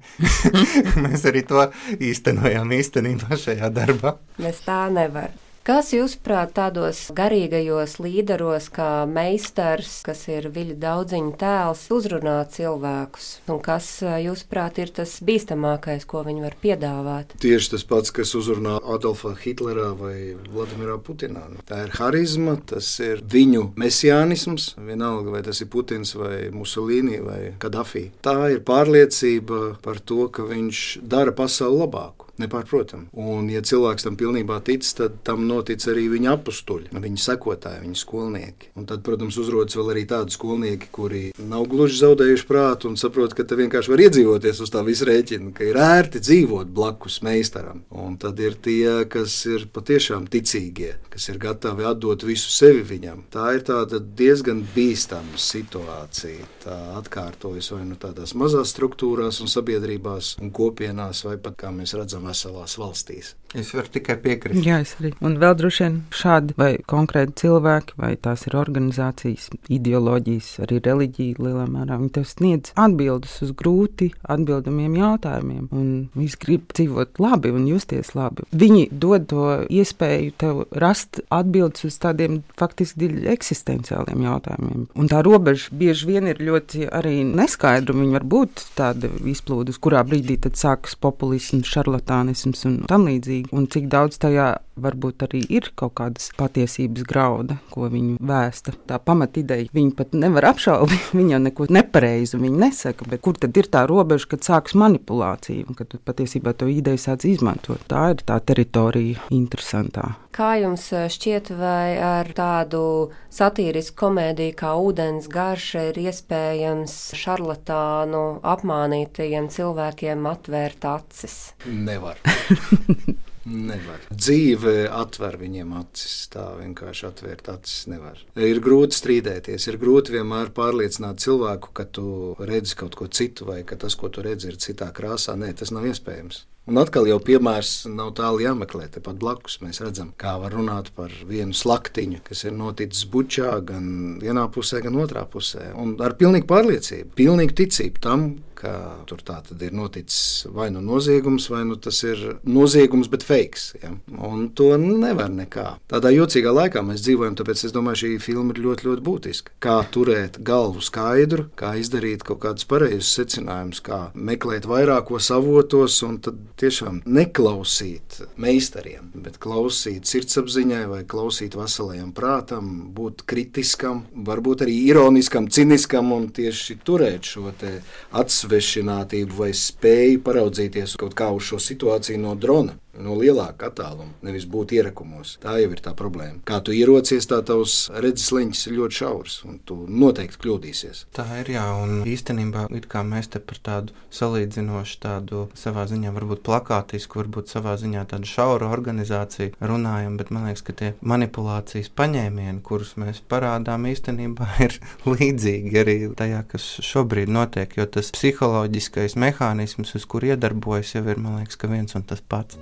mēs 1.06 1.26
arī 1.28 1.44
to 1.48 1.66
īstenojām 1.98 2.76
īstenībā 2.78 3.40
šajā 3.46 3.72
darbā. 3.74 4.16
Mēs 4.42 4.62
tā 4.66 4.84
nevaram. 4.92 5.40
Kas, 5.62 5.92
jūsuprāt, 5.94 6.56
tādos 6.56 7.04
garīgajos 7.14 8.00
līderos, 8.02 8.64
kā 8.74 9.04
meistars, 9.06 10.00
kas 10.02 10.24
ir 10.26 10.48
viļu 10.50 10.74
daudziņu 10.82 11.36
tēls, 11.38 11.84
uzrunā 11.94 12.40
cilvēkus? 12.50 13.28
Un 13.46 13.60
kas, 13.62 13.86
jūsuprāt, 14.02 14.80
ir 14.82 14.90
tas 14.96 15.12
bīstamākais, 15.22 16.02
ko 16.10 16.24
viņi 16.26 16.42
var 16.42 16.56
piedāvāt? 16.64 17.36
Tieši 17.44 17.76
tas 17.76 17.86
pats, 17.86 18.10
kas 18.10 18.34
uzrunā 18.34 18.80
Adolfā 18.82 19.36
Hitlerā 19.38 19.92
vai 20.00 20.16
Vladimirā 20.48 20.98
Putinā. 20.98 21.44
Nu, 21.52 21.62
tā 21.68 21.84
ir 21.86 21.94
harizma, 21.94 22.56
tas 22.58 22.90
ir 22.98 23.22
viņu 23.22 23.68
mesiānisms, 23.78 24.72
vienalga 24.82 25.36
vai 25.36 25.44
tas 25.46 25.62
ir 25.62 25.70
Putins 25.70 26.16
vai 26.18 26.48
Musolīni 26.50 27.22
vai 27.22 27.40
Kadafī. 27.62 28.08
Tā 28.26 28.34
ir 28.56 28.66
pārliecība 28.66 29.76
par 29.86 30.02
to, 30.02 30.26
ka 30.26 30.50
viņš 30.50 30.84
dara 31.06 31.30
pasauli 31.30 31.84
labāku. 31.84 32.31
Nepārprotami. 32.40 33.10
Un, 33.12 33.50
ja 33.52 33.60
cilvēks 33.60 34.06
tam 34.06 34.16
pilnībā 34.16 34.56
tic, 34.64 34.86
tad 34.96 35.18
tam 35.26 35.44
notic 35.44 35.84
arī 35.90 36.06
viņa 36.14 36.32
apstuļi, 36.32 36.92
viņa 36.96 37.20
sekotāji, 37.20 37.82
viņa 37.84 37.98
skolnieki. 38.00 38.70
Un 38.80 38.86
tad, 38.88 39.02
protams, 39.04 39.36
uzrodas 39.42 39.76
vēl 39.76 39.90
arī 39.92 40.04
tādi 40.08 40.32
skolnieki, 40.32 40.88
kuri 40.96 41.22
nav 41.36 41.66
gluži 41.68 42.00
zaudējuši 42.00 42.48
prātu 42.48 42.88
un 42.88 42.96
saprot, 43.00 43.34
ka 43.36 43.44
te 43.44 43.58
vienkārši 43.60 43.92
var 43.92 44.04
iedzīvoties 44.06 44.62
uz 44.64 44.72
tā 44.72 44.80
visa 44.86 45.08
rēķina, 45.10 45.52
ka 45.56 45.66
ir 45.68 45.76
ērti 45.76 46.22
dzīvot 46.24 46.72
blakus 46.72 47.20
meistaram. 47.26 47.84
Un 47.92 48.16
tad 48.22 48.40
ir 48.40 48.56
tie, 48.64 49.04
kas 49.12 49.36
ir 49.50 49.68
patiešām 49.74 50.24
ticīgie, 50.32 50.94
kas 51.12 51.28
ir 51.28 51.40
gatavi 51.42 51.84
atdot 51.90 52.24
visu 52.24 52.48
sevi 52.54 52.80
viņam. 52.94 53.26
Tā 53.32 53.52
ir 53.58 53.68
diezgan 54.16 54.64
bīstama 54.72 55.36
situācija. 55.36 56.48
Tā 56.64 56.78
atkārtojas 56.96 57.72
vai 57.74 57.84
nu 57.90 58.00
tādās 58.00 58.32
mazās 58.38 58.72
struktūrās 58.72 59.42
un 59.44 59.50
sabiedrībās 59.52 60.36
un 60.40 60.52
kopienās, 60.54 61.24
vai 61.26 61.36
pat, 61.42 61.58
kā 61.60 61.72
mēs 61.74 61.92
redzam, 61.98 62.21
veselās 62.24 62.78
valstīs. 62.80 63.34
Es 63.52 63.68
varu 63.76 63.90
tikai 63.92 64.16
piekrist. 64.16 64.64
Jā, 64.64 64.78
es 64.80 64.94
arī. 64.96 65.10
Un 65.20 65.34
vēl 65.40 65.52
droši 65.60 65.82
vien 65.84 65.96
šādi 66.16 66.54
vai 66.56 66.70
konkrēti 66.88 67.34
cilvēki, 67.42 67.98
vai 68.00 68.14
tās 68.16 68.46
ir 68.48 68.56
organizācijas, 68.56 69.50
ideoloģijas, 69.72 70.48
arī 70.64 70.78
reliģija 70.86 71.42
lielā 71.42 71.66
mērā, 71.68 71.98
viņi 72.00 72.12
tev 72.16 72.24
sniedz 72.30 72.72
atbildes 72.80 73.34
uz 73.44 73.52
grūti 73.58 74.08
atbildamiem 74.32 74.96
jautājumiem. 74.96 75.66
Un 75.68 75.90
viņi 76.16 76.38
grib 76.40 76.72
dzīvot 76.72 77.20
labi 77.20 77.52
un 77.52 77.66
justies 77.68 78.14
labi. 78.16 78.46
Viņi 78.56 78.86
dod 79.04 79.28
to 79.28 79.44
iespēju 79.68 80.32
tev 80.40 80.62
rast 80.72 81.20
atbildes 81.28 81.84
uz 81.90 82.00
tādiem 82.00 82.40
faktiski 82.56 83.04
dziļi 83.04 83.28
eksistenciāliem 83.34 84.24
jautājumiem. 84.30 84.88
Un 84.96 85.12
tā 85.12 85.20
robeža 85.26 85.68
bieži 85.76 86.08
vien 86.08 86.30
ir 86.32 86.40
ļoti 86.40 86.88
arī 86.88 87.18
neskaidra. 87.28 87.98
Viņa 88.00 88.16
var 88.16 88.26
būt 88.32 88.64
tāda 88.80 89.12
izplūdes, 89.28 89.76
kurā 89.82 90.00
brīdī 90.08 90.38
tad 90.40 90.56
sākas 90.56 90.96
populisms, 90.96 91.68
šarlatānisms 92.12 92.66
un 92.68 92.76
tam 92.88 93.06
līdzīgi. 93.08 93.52
Un 93.56 93.66
cik 93.72 93.88
daudz 93.92 94.18
tajā 94.20 94.56
varbūt 94.76 95.26
arī 95.26 95.42
ir 95.52 95.70
kaut 95.78 95.94
kādas 96.00 96.30
patiesības 96.38 97.04
grauda, 97.08 97.58
ko 97.72 97.88
viņi 97.92 98.16
vēsta. 98.22 98.74
Tā 98.88 98.98
pamatideja 99.02 99.68
viņi 99.74 99.94
pat 99.98 100.16
nevar 100.16 100.50
apšaubīt. 100.52 101.10
Viņi 101.22 101.34
jau 101.34 101.40
neko 101.42 101.66
nepareizu 101.72 102.38
nesaka, 102.42 103.06
bet 103.08 103.20
kur 103.24 103.36
tad 103.38 103.56
ir 103.56 103.68
tā 103.70 103.84
robeža, 103.88 104.30
kad 104.32 104.46
sākas 104.46 104.74
manipulācija 104.78 105.66
un 105.68 105.76
kad 105.76 105.92
patiesībā 106.06 106.54
to 106.56 106.68
ideju 106.70 107.00
sāc 107.00 107.26
izmantot? 107.28 107.82
Tā 107.90 108.12
ir 108.14 108.24
tā 108.26 108.38
teritorija 108.40 109.20
interesantā. 109.34 110.14
Kā 110.32 110.54
jums 110.56 110.86
eh, 110.96 111.08
šķiet, 111.12 111.50
vai 111.58 111.98
ar 112.00 112.30
tādu 112.36 113.12
satīrisku 113.32 113.98
komēdiju 114.06 114.56
kā 114.56 114.72
ūdens 114.80 115.28
garša 115.32 115.88
ir 115.90 116.00
iespējams 116.06 116.96
šarlatānu 117.20 118.22
apmānītajiem 118.54 119.50
cilvēkiem 119.52 120.24
atvērt 120.32 120.88
acis? 120.88 121.36
Nevar. 121.68 122.22
Nevar. 123.48 124.04
Dzīve 124.12 124.86
atver 124.92 125.36
viņiem 125.40 125.72
acis. 125.80 126.28
Tā 126.32 126.44
vienkārši 126.60 127.08
atvērt 127.08 127.50
acis 127.52 127.88
nevar. 127.90 128.20
Ir 128.38 128.62
grūti 128.62 128.96
strīdēties, 128.98 129.66
ir 129.68 129.80
grūti 129.82 130.14
vienmēr 130.16 130.52
pārliecināt 130.54 131.22
cilvēku, 131.24 131.72
ka 131.74 131.88
tu 131.88 132.06
redzi 132.38 132.78
kaut 132.78 132.96
ko 132.98 133.10
citu, 133.10 133.48
vai 133.50 133.62
ka 133.66 133.78
tas, 133.80 133.98
ko 133.98 134.12
tu 134.12 134.24
redzi, 134.24 134.52
ir 134.52 134.62
citā 134.62 134.92
krāsā. 134.94 135.34
Nē, 135.38 135.52
tas 135.58 135.74
nav 135.74 135.88
iespējams. 135.90 136.44
Un 136.70 136.78
atkal 136.78 137.08
jau 137.10 137.16
piemērs 137.18 137.88
nav 137.90 138.12
tālu 138.14 138.44
jāmeklē. 138.44 138.84
Tepat 138.94 139.16
blakus 139.18 139.56
mēs 139.64 139.80
redzam, 139.82 140.12
kā 140.14 140.36
var 140.38 140.54
runāt 140.54 140.92
par 140.94 141.10
vienu 141.26 141.56
slaktiņu, 141.58 142.20
kas 142.28 142.44
ir 142.46 142.54
noticis 142.54 143.08
bučā 143.10 143.56
gan 143.66 143.88
vienā 144.22 144.44
pusē, 144.54 144.78
gan 144.84 145.00
otrā 145.02 145.24
pusē. 145.26 145.72
Un 145.74 145.96
ar 145.98 146.14
pilnīgu 146.20 146.46
pārliecību, 146.46 147.16
pilnīgu 147.18 147.58
ticību 147.64 148.04
tam, 148.06 148.28
ka 148.62 148.72
tur 149.10 149.22
tā 149.26 149.40
tad 149.46 149.62
ir 149.64 149.74
noticis 149.74 150.46
vai 150.54 150.68
nu 150.74 150.82
noziegums, 150.84 151.48
vai 151.50 151.64
nu 151.66 151.76
tas 151.82 151.98
ir 152.06 152.20
noziegums, 152.46 153.10
bet 153.12 153.24
fakes. 153.26 153.72
Ja? 153.82 153.90
Un 154.28 154.48
to 154.56 154.70
nevar 154.78 155.32
nekā. 155.32 155.66
Tādā 155.90 156.12
jocīgā 156.14 156.52
laikā 156.54 156.84
mēs 156.86 157.02
dzīvojam, 157.06 157.36
tāpēc 157.38 157.64
es 157.66 157.74
domāju, 157.74 158.04
šī 158.04 158.12
filma 158.22 158.54
ir 158.54 158.62
ļoti, 158.66 158.88
ļoti 158.88 159.04
būtiska. 159.06 159.56
Kā 159.62 159.78
turēt 159.94 160.38
galvu 160.46 160.82
skaidru, 160.84 161.48
kā 161.58 161.74
izdarīt 161.80 162.22
kaut 162.26 162.42
kādus 162.44 162.68
pareizus 162.70 163.10
secinājumus, 163.18 163.82
kā 163.84 164.00
meklēt 164.14 164.68
vairākos 164.70 165.32
avotos 165.34 165.98
un 166.06 166.20
tad 166.22 166.38
tiešām 166.62 167.02
neklausīt 167.06 168.20
meistariem, 168.40 169.10
bet 169.24 169.40
klausīt 169.42 170.06
sirdsapziņai 170.10 170.84
vai 170.90 171.02
klausīt 171.08 171.56
veselajam 171.58 172.14
prātam, 172.14 172.70
būt 172.94 173.26
kritiskam, 173.28 174.04
varbūt 174.28 174.66
arī 174.66 174.78
ironiskam, 174.92 175.50
ciniskam 175.50 176.14
un 176.14 176.30
tieši 176.34 176.78
turēt 176.86 177.32
šo 177.32 177.50
atsvēršanu 177.52 178.51
atsvešinātību 178.52 179.38
vai 179.38 179.52
spēju 179.56 180.20
paraudzīties 180.26 180.96
kaut 181.00 181.14
kā 181.16 181.30
uz 181.32 181.48
šo 181.48 181.58
situāciju 181.62 182.20
no 182.20 182.34
drona 182.36 182.76
no 183.00 183.16
lielāka 183.16 183.70
attāluma, 183.70 184.12
nevis 184.24 184.44
būt 184.48 184.74
ierakumos. 184.76 185.36
Tā 185.42 185.56
jau 185.62 185.70
ir 185.72 185.80
tā 185.84 185.94
problēma. 185.96 186.42
Kā 186.48 186.60
tu 186.64 186.74
ierocies, 186.76 187.26
tā 187.30 187.40
tavs 187.46 187.86
redzes 187.94 188.28
leņķis 188.34 188.66
ir 188.68 188.76
ļoti 188.78 188.98
šaurs, 188.98 189.38
un 189.48 189.58
tu 189.68 189.78
noteikti 189.88 190.40
kļūdīsies. 190.42 191.06
Tā 191.16 191.26
ir, 191.40 191.52
jā, 191.56 191.64
un 191.82 192.02
īstenībā 192.08 192.66
mēs 193.08 193.32
te 193.32 193.40
par 193.40 193.60
tādu 193.64 193.96
salīdzinošu, 194.12 194.98
tādu 195.02 195.46
savā 195.58 195.86
ziņā 195.90 196.12
varbūt 196.14 196.44
plakātisku, 196.46 197.22
varbūt 197.22 197.52
savā 197.52 197.74
ziņā 197.80 198.04
tādu 198.12 198.28
šauru 198.28 198.68
organizāciju 198.72 199.56
runājam, 199.60 200.18
bet 200.20 200.32
man 200.34 200.48
liekas, 200.50 200.64
ka 200.66 200.76
tie 200.76 200.92
manipulācijas 201.00 201.90
paņēmieni, 201.96 202.60
kurus 202.66 202.94
mēs 203.00 203.22
parādām, 203.32 203.88
īstenībā 203.90 204.50
ir 204.66 204.78
līdzīgi 205.08 205.82
arī 205.82 205.98
tajā, 206.18 206.44
kas 206.52 206.68
šobrīd 206.84 207.32
notiek, 207.32 207.76
jo 207.78 207.88
tas 207.88 208.12
psiholoģiskais 208.14 209.16
mehānisms, 209.20 209.96
uz 209.98 210.08
kur 210.08 210.28
iedarbojas, 210.28 210.96
jau 210.98 211.06
ir, 211.08 211.20
man 211.20 211.40
liekas, 211.40 211.60
viens 211.72 211.96
un 211.96 212.04
tas 212.04 212.20
pats. 212.20 212.58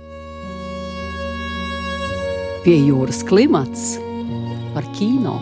Pie 2.61 2.75
jūras 2.77 3.23
klimats 3.25 3.95
par 4.75 4.85
kino. 4.93 5.39